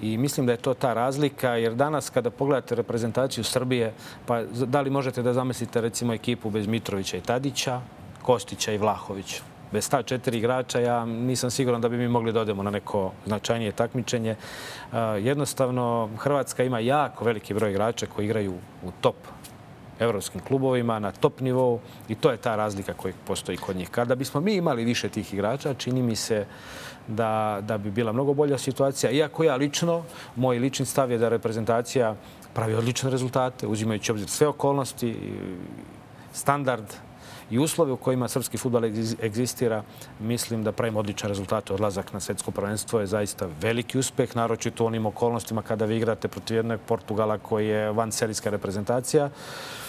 [0.00, 3.92] I mislim da je to ta razlika, jer danas kada pogledate reprezentaciju Srbije,
[4.26, 7.80] pa da li možete da zamislite recimo ekipu bez Mitrovića i Tadića,
[8.22, 9.42] Kostića i Vlahovića?
[9.72, 13.12] Bez ta četiri igrača ja nisam siguran da bi mi mogli da odemo na neko
[13.26, 14.36] značajnije takmičenje.
[15.20, 19.16] Jednostavno, Hrvatska ima jako veliki broj igrača koji igraju u top
[19.98, 23.90] evropskim klubovima na top nivou i to je ta razlika koja postoji kod njih.
[23.90, 26.46] Kada bismo mi imali više tih igrača, čini mi se
[27.08, 29.10] da, da bi bila mnogo bolja situacija.
[29.10, 30.02] Iako ja lično,
[30.36, 32.14] moj lični stav je da reprezentacija
[32.54, 35.16] pravi odlične rezultate, uzimajući obzir sve okolnosti,
[36.32, 36.84] standard
[37.50, 38.84] i uslove u kojima srpski futbal
[39.22, 39.82] egzistira,
[40.20, 41.70] mislim da pravimo odličan rezultat.
[41.70, 46.28] Odlazak na svetsko prvenstvo je zaista veliki uspeh, naročito u onim okolnostima kada vi igrate
[46.28, 49.81] protiv jednog Portugala koji je vanserijska reprezentacija E,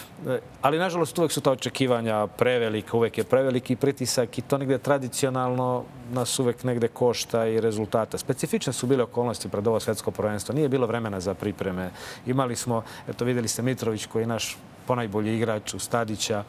[0.61, 5.84] ali, nažalost, uvek su ta očekivanja prevelika, uvek je preveliki pritisak i to negde tradicionalno
[6.13, 8.17] nas uvek negde košta i rezultata.
[8.17, 10.55] Specifične su bile okolnosti pred ovo svetsko prvenstvo.
[10.55, 11.91] Nije bilo vremena za pripreme.
[12.26, 14.57] Imali smo, eto videli ste Mitrović koji je naš
[14.88, 16.43] ponajbolji igrač u Stadića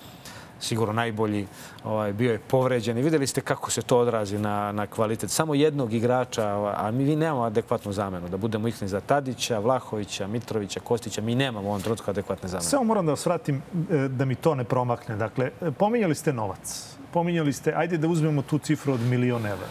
[0.65, 1.47] sigurno najbolji,
[1.85, 5.31] ovaj, bio je povređen i videli ste kako se to odrazi na, na kvalitet.
[5.31, 10.81] Samo jednog igrača, a mi nemamo adekvatnu zamenu, da budemo iskni za Tadića, Vlahovića, Mitrovića,
[10.81, 12.69] Kostića, mi nemamo u ovom trenutku adekvatne zamene.
[12.71, 15.17] Samo moram da vas vratim e, da mi to ne promakne.
[15.17, 16.97] Dakle, e, pominjali ste novac.
[17.13, 19.69] Pominjali ste, ajde da uzmemo tu cifru od milion evra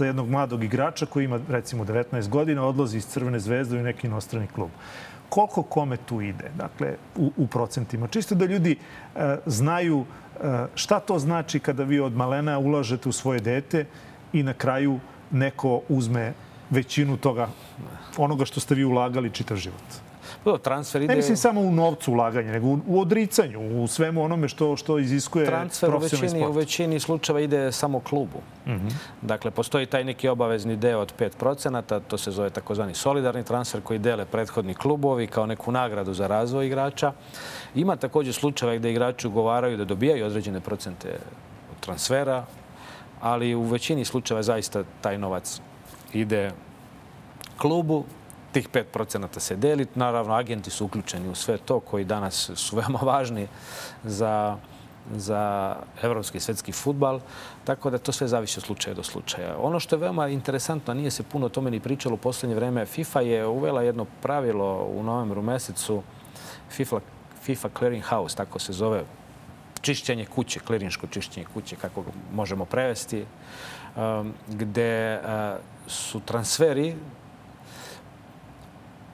[0.00, 4.06] za jednog mladog igrača koji ima recimo 19 godina, odlazi iz Crvene zvezde u neki
[4.06, 4.70] inostrani klub
[5.30, 8.08] koliko kome tu ide, dakle, u, u procentima.
[8.08, 13.12] Čisto da ljudi e, znaju e, šta to znači kada vi od malena ulažete u
[13.12, 13.84] svoje dete
[14.32, 14.98] i na kraju
[15.30, 16.32] neko uzme
[16.70, 17.48] većinu toga,
[18.16, 20.09] onoga što ste vi ulagali čitav život.
[20.44, 21.12] To, transfer ide...
[21.12, 25.46] Ne mislim samo u novcu ulaganja, nego u odricanju, u svemu onome što, što iziskuje
[25.46, 28.38] transfer u većini, u većini slučajeva ide samo klubu.
[28.66, 28.92] Mm -hmm.
[29.22, 33.98] Dakle, postoji taj neki obavezni deo od 5%, to se zove takozvani solidarni transfer koji
[33.98, 37.12] dele prethodni klubovi kao neku nagradu za razvoj igrača.
[37.74, 41.18] Ima takođe slučajeva gde igrači ugovaraju da dobijaju određene procente
[41.80, 42.44] transfera,
[43.20, 45.60] ali u većini slučajeva zaista taj novac
[46.12, 46.50] ide
[47.56, 48.04] klubu
[48.52, 49.86] tih 5% se deli.
[49.94, 53.48] Naravno, agenti su uključeni u sve to koji danas su veoma važni
[54.04, 54.56] za
[55.16, 57.20] za evropski i svetski futbal,
[57.64, 59.56] tako da to sve zavisi od slučaja do slučaja.
[59.58, 62.86] Ono što je veoma interesantno, nije se puno o tome ni pričalo u poslednje vreme,
[62.86, 66.02] FIFA je uvela jedno pravilo u novembru mesecu,
[66.70, 67.00] FIFA,
[67.42, 69.04] FIFA Clearing House, tako se zove,
[69.80, 73.24] čišćenje kuće, klirinško čišćenje kuće, kako možemo prevesti,
[73.96, 76.96] um, gde uh, su transferi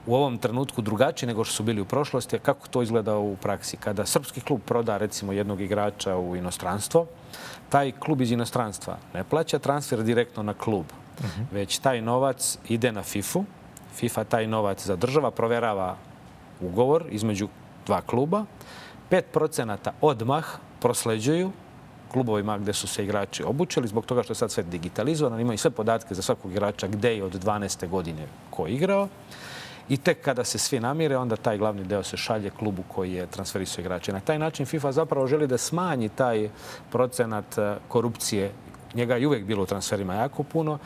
[0.07, 2.35] u ovom trenutku drugačiji nego što su bili u prošlosti.
[2.35, 3.77] A kako to izgleda u praksi?
[3.77, 7.05] Kada srpski klub proda recimo jednog igrača u inostranstvo,
[7.69, 10.85] taj klub iz inostranstva ne plaća transfer direktno na klub,
[11.19, 11.41] uh mhm.
[11.41, 11.45] -huh.
[11.53, 13.39] već taj novac ide na FIFA.
[13.95, 15.95] FIFA taj novac zadržava, proverava
[16.61, 17.47] ugovor između
[17.85, 18.45] dva kluba.
[19.11, 20.45] 5% odmah
[20.79, 21.51] prosleđuju
[22.11, 25.71] klubovima gde su se igrači obučili, zbog toga što je sad sve digitalizovano, imaju sve
[25.71, 27.89] podatke za svakog igrača gde je od 12.
[27.89, 29.07] godine ko igrao.
[29.89, 33.27] I tek kada se svi namire, onda taj glavni deo se šalje klubu koji je
[33.27, 34.13] transferisao igrače.
[34.13, 36.49] Na taj način FIFA zapravo želi da smanji taj
[36.91, 38.51] procenat e, korupcije.
[38.93, 40.77] Njega je uvek bilo u transferima jako puno.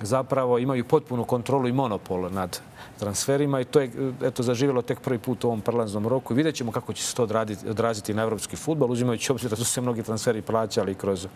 [0.00, 2.60] Zapravo imaju potpunu kontrolu i monopol nad
[2.98, 3.90] transferima i to je
[4.22, 6.32] eto, zaživjelo tek prvi put u ovom prelaznom roku.
[6.32, 7.28] I vidjet ćemo kako će se to
[7.68, 11.26] odraziti na evropski futbol, uzimajući obzir da su se mnogi transferi plaćali kroz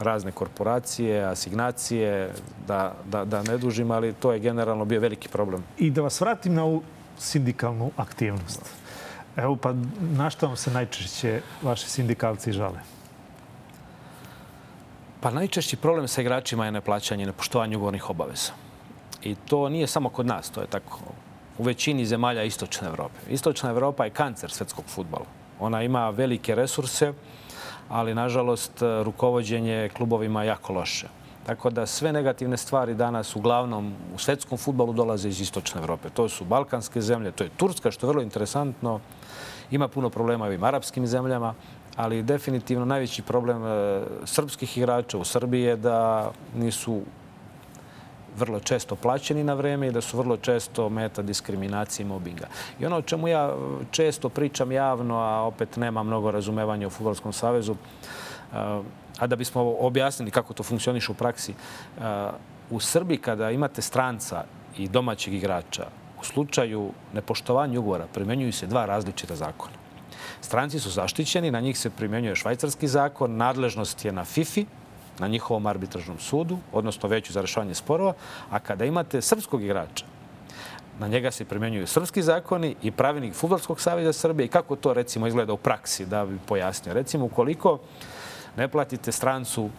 [0.00, 2.32] razne korporacije, asignacije,
[2.66, 5.64] da, da, da ne dužim, ali to je generalno bio veliki problem.
[5.78, 6.82] I da vas vratim na ovu
[7.18, 8.62] sindikalnu aktivnost.
[9.36, 12.80] Evo, pa na što vam se najčešće vaši sindikalci žale?
[15.20, 18.52] Pa najčešći problem sa igračima je neplaćanje i nepoštovanje ugovornih obaveza.
[19.22, 20.98] I to nije samo kod nas, to je tako
[21.58, 23.20] u većini zemalja Istočne Evrope.
[23.28, 25.26] Istočna Evropa je kancer svetskog futbala.
[25.58, 27.12] Ona ima velike resurse,
[27.90, 31.08] ali nažalost rukovodđenje klubovima jako loše.
[31.46, 36.10] Tako da sve negativne stvari danas uglavnom u svetskom futbalu dolaze iz Istočne Evrope.
[36.10, 39.00] To su balkanske zemlje, to je Turska, što je vrlo interesantno.
[39.70, 41.54] Ima puno problema i ovim arapskim zemljama,
[41.96, 47.00] ali definitivno najveći problem e, srpskih igrača u Srbiji je da nisu
[48.36, 52.46] vrlo često plaćeni na vreme i da su vrlo često meta diskriminacije i mobinga.
[52.80, 53.54] I ono o čemu ja
[53.90, 57.74] često pričam javno, a opet nema mnogo razumevanja u Futbolskom savezu,
[59.18, 61.54] a da bismo objasnili kako to funkcioniše u praksi,
[62.70, 64.44] u Srbiji kada imate stranca
[64.78, 65.86] i domaćeg igrača,
[66.20, 69.74] u slučaju nepoštovanja ugovora primenjuju se dva različita zakona.
[70.40, 74.66] Stranci su zaštićeni, na njih se primenjuje švajcarski zakon, nadležnost je na FIFI,
[75.18, 78.12] na njihovom arbitražnom sudu, odnosno veću za rešavanje sporova,
[78.50, 80.04] a kada imate srpskog igrača,
[80.98, 85.26] na njega se primenjuju srpski zakoni i pravilnik Futbolskog savjeza Srbije i kako to recimo
[85.26, 86.94] izgleda u praksi, da bi pojasnio.
[86.94, 87.78] Recimo, ukoliko
[88.56, 89.70] ne platite strancu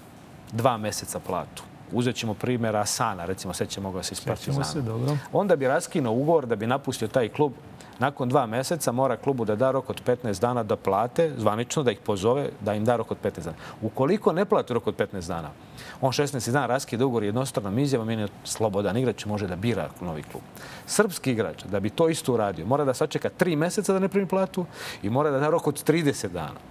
[0.52, 5.18] dva meseca platu, uzet ćemo primjer Asana, recimo, sećamo ga se iz Partizana.
[5.34, 7.52] Onda bi raskinuo ugovor da bi napustio taj klub
[8.02, 11.92] nakon dva meseca mora klubu da da rok od 15 dana da plate, zvanično da
[11.92, 13.58] ih pozove, da im da rok od 15 dana.
[13.82, 15.52] Ukoliko ne plati rok od 15 dana,
[16.02, 20.24] on 16 dana raskida ugovor jednostranom izjavom, meni je slobodan igrač, može da bira novi
[20.24, 20.44] klub.
[20.86, 24.28] Srpski igrač, da bi to isto uradio, mora da sačeka 3 meseca da ne primi
[24.28, 24.66] platu
[25.04, 26.71] i mora da da rok od 30 dana.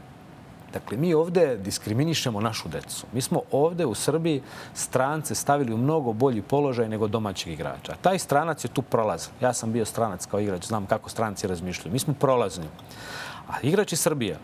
[0.73, 3.07] Dakle, mi ovde diskriminišemo našu decu.
[3.13, 4.43] Mi smo ovde u Srbiji
[4.75, 7.97] strance stavili u mnogo bolji položaj nego domaćeg igrača.
[8.01, 9.33] Taj stranac je tu prolazan.
[9.41, 11.93] Ja sam bio stranac kao igrač, znam kako stranci razmišljaju.
[11.93, 12.67] Mi smo prolazni.
[13.49, 14.39] A igrač iz Srbije,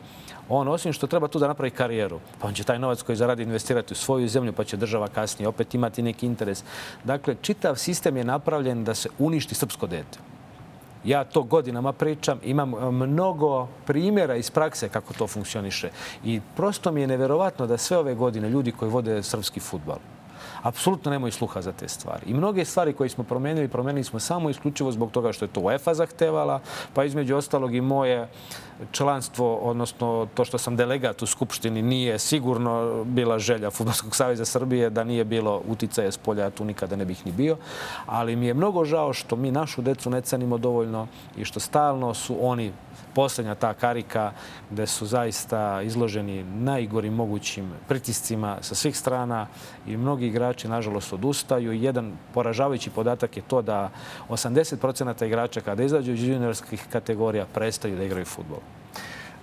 [0.49, 3.43] on osim što treba tu da napravi karijeru, pa on će taj novac koji zaradi
[3.43, 6.65] investirati u svoju zemlju, pa će država kasnije opet imati neki interes.
[7.05, 10.19] Dakle, čitav sistem je napravljen da se uništi srpsko dete.
[11.07, 15.91] Ja to godinama pričam, imam mnogo primjera iz prakse kako to funkcioniše.
[16.25, 19.99] I prosto mi je neverovatno da sve ove godine ljudi koji vode srpski futbal,
[20.67, 22.23] apsolutno nemaju sluha za te stvari.
[22.27, 25.61] I mnoge stvari koje smo promenili, promenili smo samo isključivo zbog toga što je to
[25.61, 26.61] UEFA zahtevala,
[26.95, 28.29] pa između ostalog i moje
[28.93, 34.91] članstvo, odnosno to što sam delegat u Skupštini, nije sigurno bila želja Futbolskog savjeza Srbije
[34.91, 37.57] da nije bilo uticaja s polja, ja tu nikada ne bih ni bio.
[38.07, 41.07] Ali mi je mnogo žao što mi našu decu ne cenimo dovoljno
[41.37, 42.73] i što stalno su oni
[43.17, 44.33] poslednja ta karika
[44.71, 49.47] gde su zaista izloženi najgorim mogućim pritiscima sa svih strana
[49.87, 51.73] i mnogi igrači, nažalost, odustaju.
[51.73, 53.91] Jedan poražavajući podatak je to da
[54.29, 58.61] 80% igrača kada izađu iz juniorskih kategorija prestaju da igraju futbol.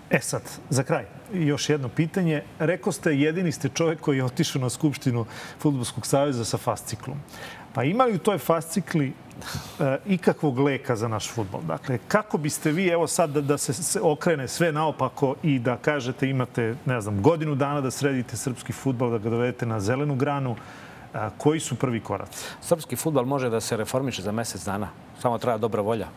[0.09, 2.43] E sad, za kraj, još jedno pitanje.
[2.59, 5.25] Reko ste, jedini ste čovjek koji je otišao na Skupštinu
[5.59, 7.17] Futbolskog savjeza sa fasciklom.
[7.73, 9.13] Pa ima li u toj fascikli
[9.79, 11.61] e, ikakvog leka za naš futbol?
[11.61, 15.77] Dakle, kako biste vi, evo sad da, da se, se okrene sve naopako i da
[15.77, 20.15] kažete imate, ne znam, godinu dana da sredite srpski futbol, da ga dovedete na zelenu
[20.15, 20.55] granu,
[21.13, 22.45] a, koji su prvi koraci?
[22.61, 24.89] Srpski futbol može da se reformiše za mesec dana.
[25.21, 26.07] Samo treba dobra volja.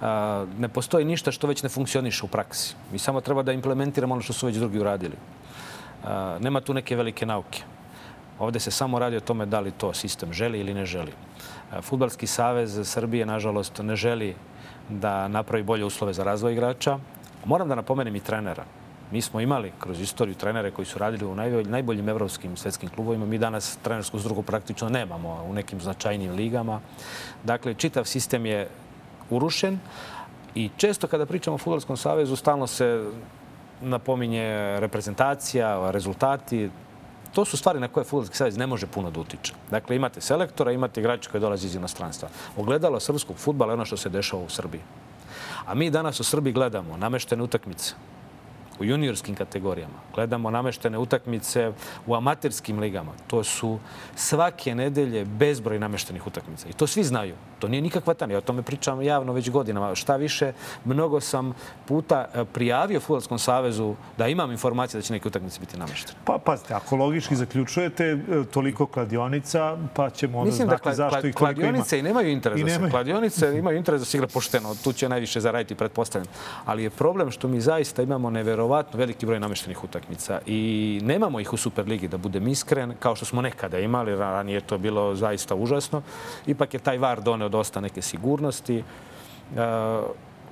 [0.00, 2.74] A, ne postoji ništa što već ne funkcioniše u praksi.
[2.92, 5.16] Mi samo treba da implementiramo ono što su već drugi uradili.
[6.04, 7.62] A, nema tu neke velike nauke.
[8.38, 11.12] Ovde se samo radi o tome da li to sistem želi ili ne želi.
[11.82, 14.34] Futbalski savez Srbije, nažalost, ne želi
[14.88, 16.98] da napravi bolje uslove za razvoj igrača.
[17.44, 18.64] Moram da napomenem i trenera.
[19.12, 21.34] Mi smo imali kroz istoriju trenere koji su radili u
[21.64, 23.26] najboljim evropskim svetskim klubovima.
[23.26, 26.80] Mi danas trenersku zdrugu praktično nemamo u nekim značajnim ligama.
[27.44, 28.68] Dakle, čitav sistem je
[29.30, 29.78] urušen
[30.54, 33.10] i često kada pričamo o Futbolskom savezu stalno se
[33.80, 36.70] napominje reprezentacija, rezultati
[37.34, 39.52] to su stvari na koje Futbolski savez ne može puno da utiče.
[39.70, 42.28] Dakle, imate selektora, imate igrača koji dolaze iz inostranstva.
[42.56, 44.80] Ogledalo srpskog futbala je ono što se dešava u Srbiji.
[45.66, 47.94] A mi danas u Srbiji gledamo nameštene utakmice
[48.80, 49.94] u juniorskim kategorijama.
[50.14, 51.72] Gledamo nameštene utakmice
[52.06, 53.12] u amaterskim ligama.
[53.26, 53.78] To su
[54.16, 56.68] svake nedelje bezbroj nameštenih utakmica.
[56.68, 57.34] I to svi znaju.
[57.58, 58.32] To nije nikakva tanja.
[58.32, 59.94] Ja o tome pričam javno već godinama.
[59.94, 60.52] Šta više,
[60.84, 61.54] mnogo sam
[61.86, 66.18] puta e, prijavio Futbolskom savezu da imam informacije da će neke utakmice biti nameštene.
[66.24, 70.94] Pa, pazite, ako logički zaključujete e, toliko kladionica, pa ćemo onda Mislim da znati da
[70.94, 71.54] zašto ih toliko ima.
[71.54, 72.90] Kladionice i nemaju interes da se.
[72.90, 74.74] Kladionice imaju interes da se igra pošteno.
[74.84, 76.28] Tu će najviše zaraditi, pretpostavljam.
[76.64, 81.52] Ali je problem što mi zaista imamo neverovatno veliki broj nameštenih utakmica i nemamo ih
[81.52, 86.02] u Superligi, da budem iskren, kao što smo nekada imali, ranije to bilo zaista užasno.
[86.46, 88.78] Ipak je taj VAR doneo dosta neke sigurnosti.
[88.78, 88.84] E,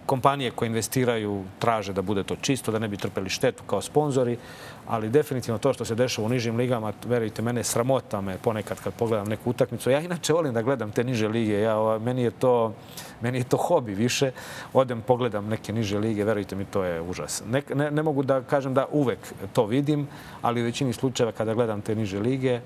[0.06, 4.36] kompanije koje investiraju traže da bude to čisto, da ne bi trpeli štetu kao sponzori,
[4.86, 8.94] ali definitivno to što se dešava u nižim ligama, verujte, mene sramota me ponekad kad
[8.94, 9.90] pogledam neku utakmicu.
[9.90, 11.60] Ja inače volim da gledam te niže lige.
[11.60, 12.72] Ja, meni, je to,
[13.20, 14.30] meni je to hobi više.
[14.72, 17.42] Odem, pogledam neke niže lige, verujte mi, to je užas.
[17.46, 19.18] Ne, ne, ne mogu da kažem da uvek
[19.52, 20.08] to vidim,
[20.42, 22.60] ali u većini slučajeva kada gledam te niže lige,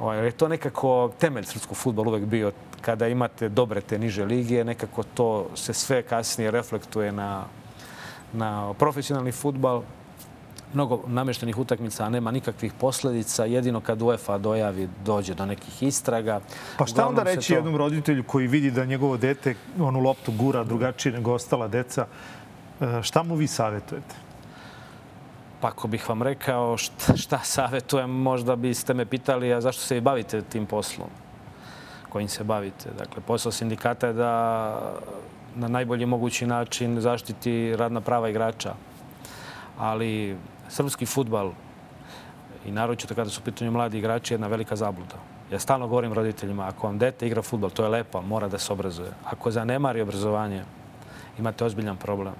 [0.00, 4.64] Ovaj, je to nekako temelj srpskog futbola uvek bio kada imate dobre te niže ligije,
[4.64, 7.44] nekako to se sve kasnije reflektuje na,
[8.32, 9.82] na profesionalni futbal.
[10.74, 13.44] Mnogo nameštenih utakmica, a nema nikakvih posledica.
[13.44, 16.40] Jedino kad UEFA dojavi, dođe do nekih istraga.
[16.78, 17.54] Pa šta onda reći to...
[17.54, 22.06] jednom roditelju koji vidi da njegovo dete onu loptu gura drugačije nego ostala deca?
[22.80, 24.27] E, šta mu vi savjetujete?
[25.60, 29.96] Pa ako bih vam rekao šta, šta savjetujem, možda biste me pitali a zašto se
[29.96, 31.08] i bavite tim poslom
[32.08, 32.90] kojim se bavite.
[32.98, 34.92] Dakle, posao sindikata je da
[35.54, 38.74] na najbolji mogući način zaštiti radna prava igrača.
[39.78, 40.36] Ali
[40.68, 41.52] srpski futbal
[42.66, 45.16] i naročito kada su u pitanju mladi igrači je jedna velika zabluda.
[45.52, 48.72] Ja stalno govorim roditeljima, ako vam dete igra futbal, to je lepo, mora da se
[48.72, 49.10] obrazuje.
[49.24, 50.64] Ako zanemari obrazovanje,
[51.38, 52.34] imate ozbiljan problem.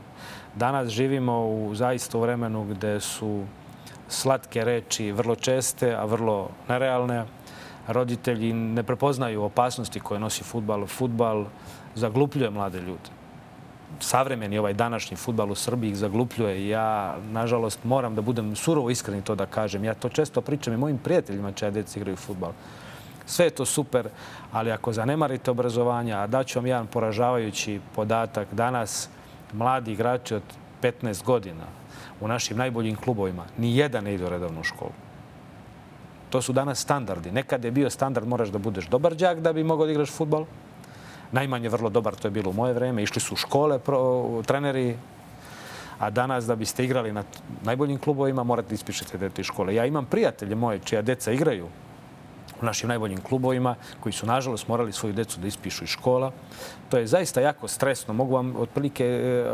[0.59, 3.45] Danas živimo u zaista u vremenu gde su
[4.09, 7.25] slatke reči vrlo česte, a vrlo nerealne.
[7.87, 10.87] Roditelji ne prepoznaju opasnosti koje nosi futbal.
[10.87, 11.45] Futbal
[11.95, 13.11] zaglupljuje mlade ljude.
[14.01, 16.69] Savremeni ovaj današnji futbal u Srbiji ih zaglupljuje.
[16.69, 19.85] Ja, nažalost, moram da budem surovo iskren to da kažem.
[19.85, 22.53] Ja to često pričam i mojim prijateljima čeja deca igraju futbal.
[23.27, 24.09] Sve je to super,
[24.53, 29.09] ali ako zanemarite obrazovanje, a daću vam jedan poražavajući podatak, danas
[29.53, 30.43] mladi igrači od
[30.83, 31.65] 15 godina
[32.21, 34.93] u našim najboljim klubovima ni jedan ne ide u redovnu školu.
[36.31, 37.31] To su danas standardi.
[37.31, 40.45] Nekad je bio standard moraš da budeš dobar đak da bi mogao da igraš futbol.
[41.33, 43.03] Najmanje vrlo dobar, to je bilo u moje vreme.
[43.03, 44.97] Išli su u škole, pro, treneri,
[45.99, 47.25] a danas da biste igrali na
[47.65, 49.75] najboljim klubovima morate da ispišete dete iz škole.
[49.75, 51.69] Ja imam prijatelje moje čija deca igraju
[52.63, 56.33] u našim najboljim klubovima koji su nažalost morali svoju decu da ispišu iz škola.
[56.89, 58.15] To je zaista jako stresno.
[58.15, 59.45] Mogu vam otprilike e,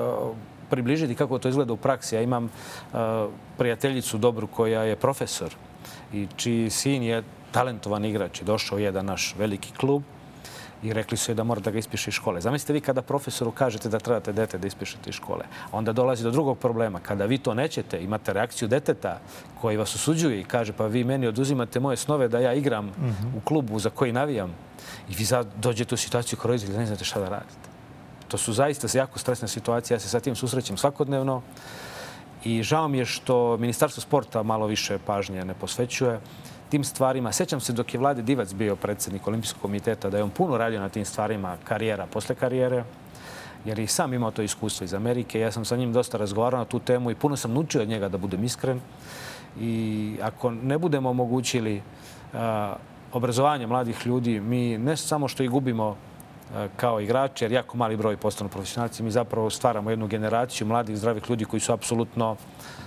[0.71, 2.15] približiti kako to izgleda u praksi.
[2.15, 2.49] Ja imam e,
[3.59, 5.55] prijateljicu dobru koja je profesor
[6.13, 7.23] i čiji sin je
[7.53, 10.03] talentovan igrač i došao je jedan naš veliki klub
[10.85, 12.41] i rekli su je da mora da ga ispiše iz škole.
[12.41, 15.45] Zamislite vi kada profesoru kažete da trebate dete da ispišete iz škole.
[15.73, 17.01] Onda dolazi do drugog problema.
[17.01, 19.19] Kada vi to nećete, imate reakciju deteta
[19.61, 22.93] koji vas osuđuje i kaže pa vi meni oduzimate moje snove da ja igram mm
[23.01, 23.37] -hmm.
[23.37, 24.53] u klubu za koji navijam
[25.09, 27.69] i vi sad dođete u situaciju kao roditelj da ne znate šta da radite.
[28.29, 29.95] To su zaista jako stresne situacije.
[29.95, 31.43] Ja se sa tim susrećem svakodnevno
[32.45, 36.21] i žao mi je što Ministarstvo sporta malo više pažnje ne posvećuje
[36.69, 37.33] tim stvarima.
[37.33, 40.81] Sećam se dok je Vlade Divac bio predsednik Olimpijskog komiteta da je on puno radio
[40.81, 42.85] na tim stvarima karijera posle karijere
[43.65, 45.41] jer i sam imao to iskustvo iz Amerike.
[45.41, 48.09] Ja sam sa njim dosta razgovarao na tu temu i puno sam naučio od njega
[48.09, 48.81] da budem iskren.
[49.61, 51.83] I ako ne budemo omogućili
[52.33, 52.41] uh,
[53.13, 55.97] obrazovanje mladih ljudi, mi ne samo što ih gubimo
[56.77, 61.23] kao igrači, jer jako mali broj postanu profesionalci, mi zapravo stvaramo jednu generaciju mladih, zdravih
[61.31, 62.37] ljudi koji su apsolutno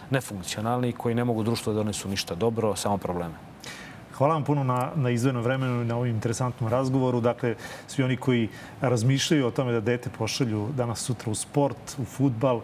[0.10, 3.47] nefunkcionalni i koji ne mogu društvo da donesu ništa dobro, samo probleme.
[4.18, 7.22] Hvala vam puno na, na izdvojenom vremenu i na ovom interesantnom razgovoru.
[7.22, 7.56] Dakle,
[7.88, 8.50] svi oni koji
[8.82, 12.62] razmišljaju o tome da dete pošalju danas sutra u sport, u futbal,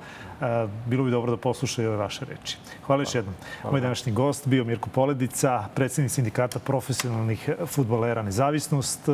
[0.85, 2.57] bilo bi dobro da poslušaju ove vaše reči.
[2.85, 3.35] Hvala još jednom.
[3.71, 9.09] Moj današnji gost bio Mirko Poledica, predsednik sindikata profesionalnih futbolera Nezavisnost,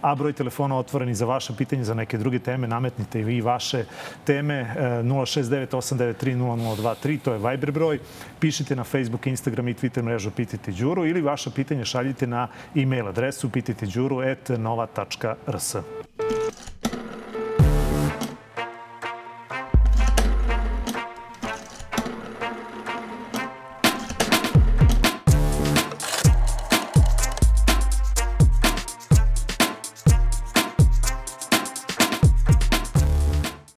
[0.00, 2.68] a broj telefona otvoreni za vaše pitanje, za neke druge teme.
[2.68, 3.84] Nametnite i vi vaše
[4.24, 7.98] teme 069-893-0023, to je Viber broj.
[8.40, 13.08] Pišite na Facebook, Instagram i Twitter mrežu Pitajte Đuru ili vaše pitanje šaljite na e-mail
[13.08, 15.76] adresu pitajteđuru.nova.rs.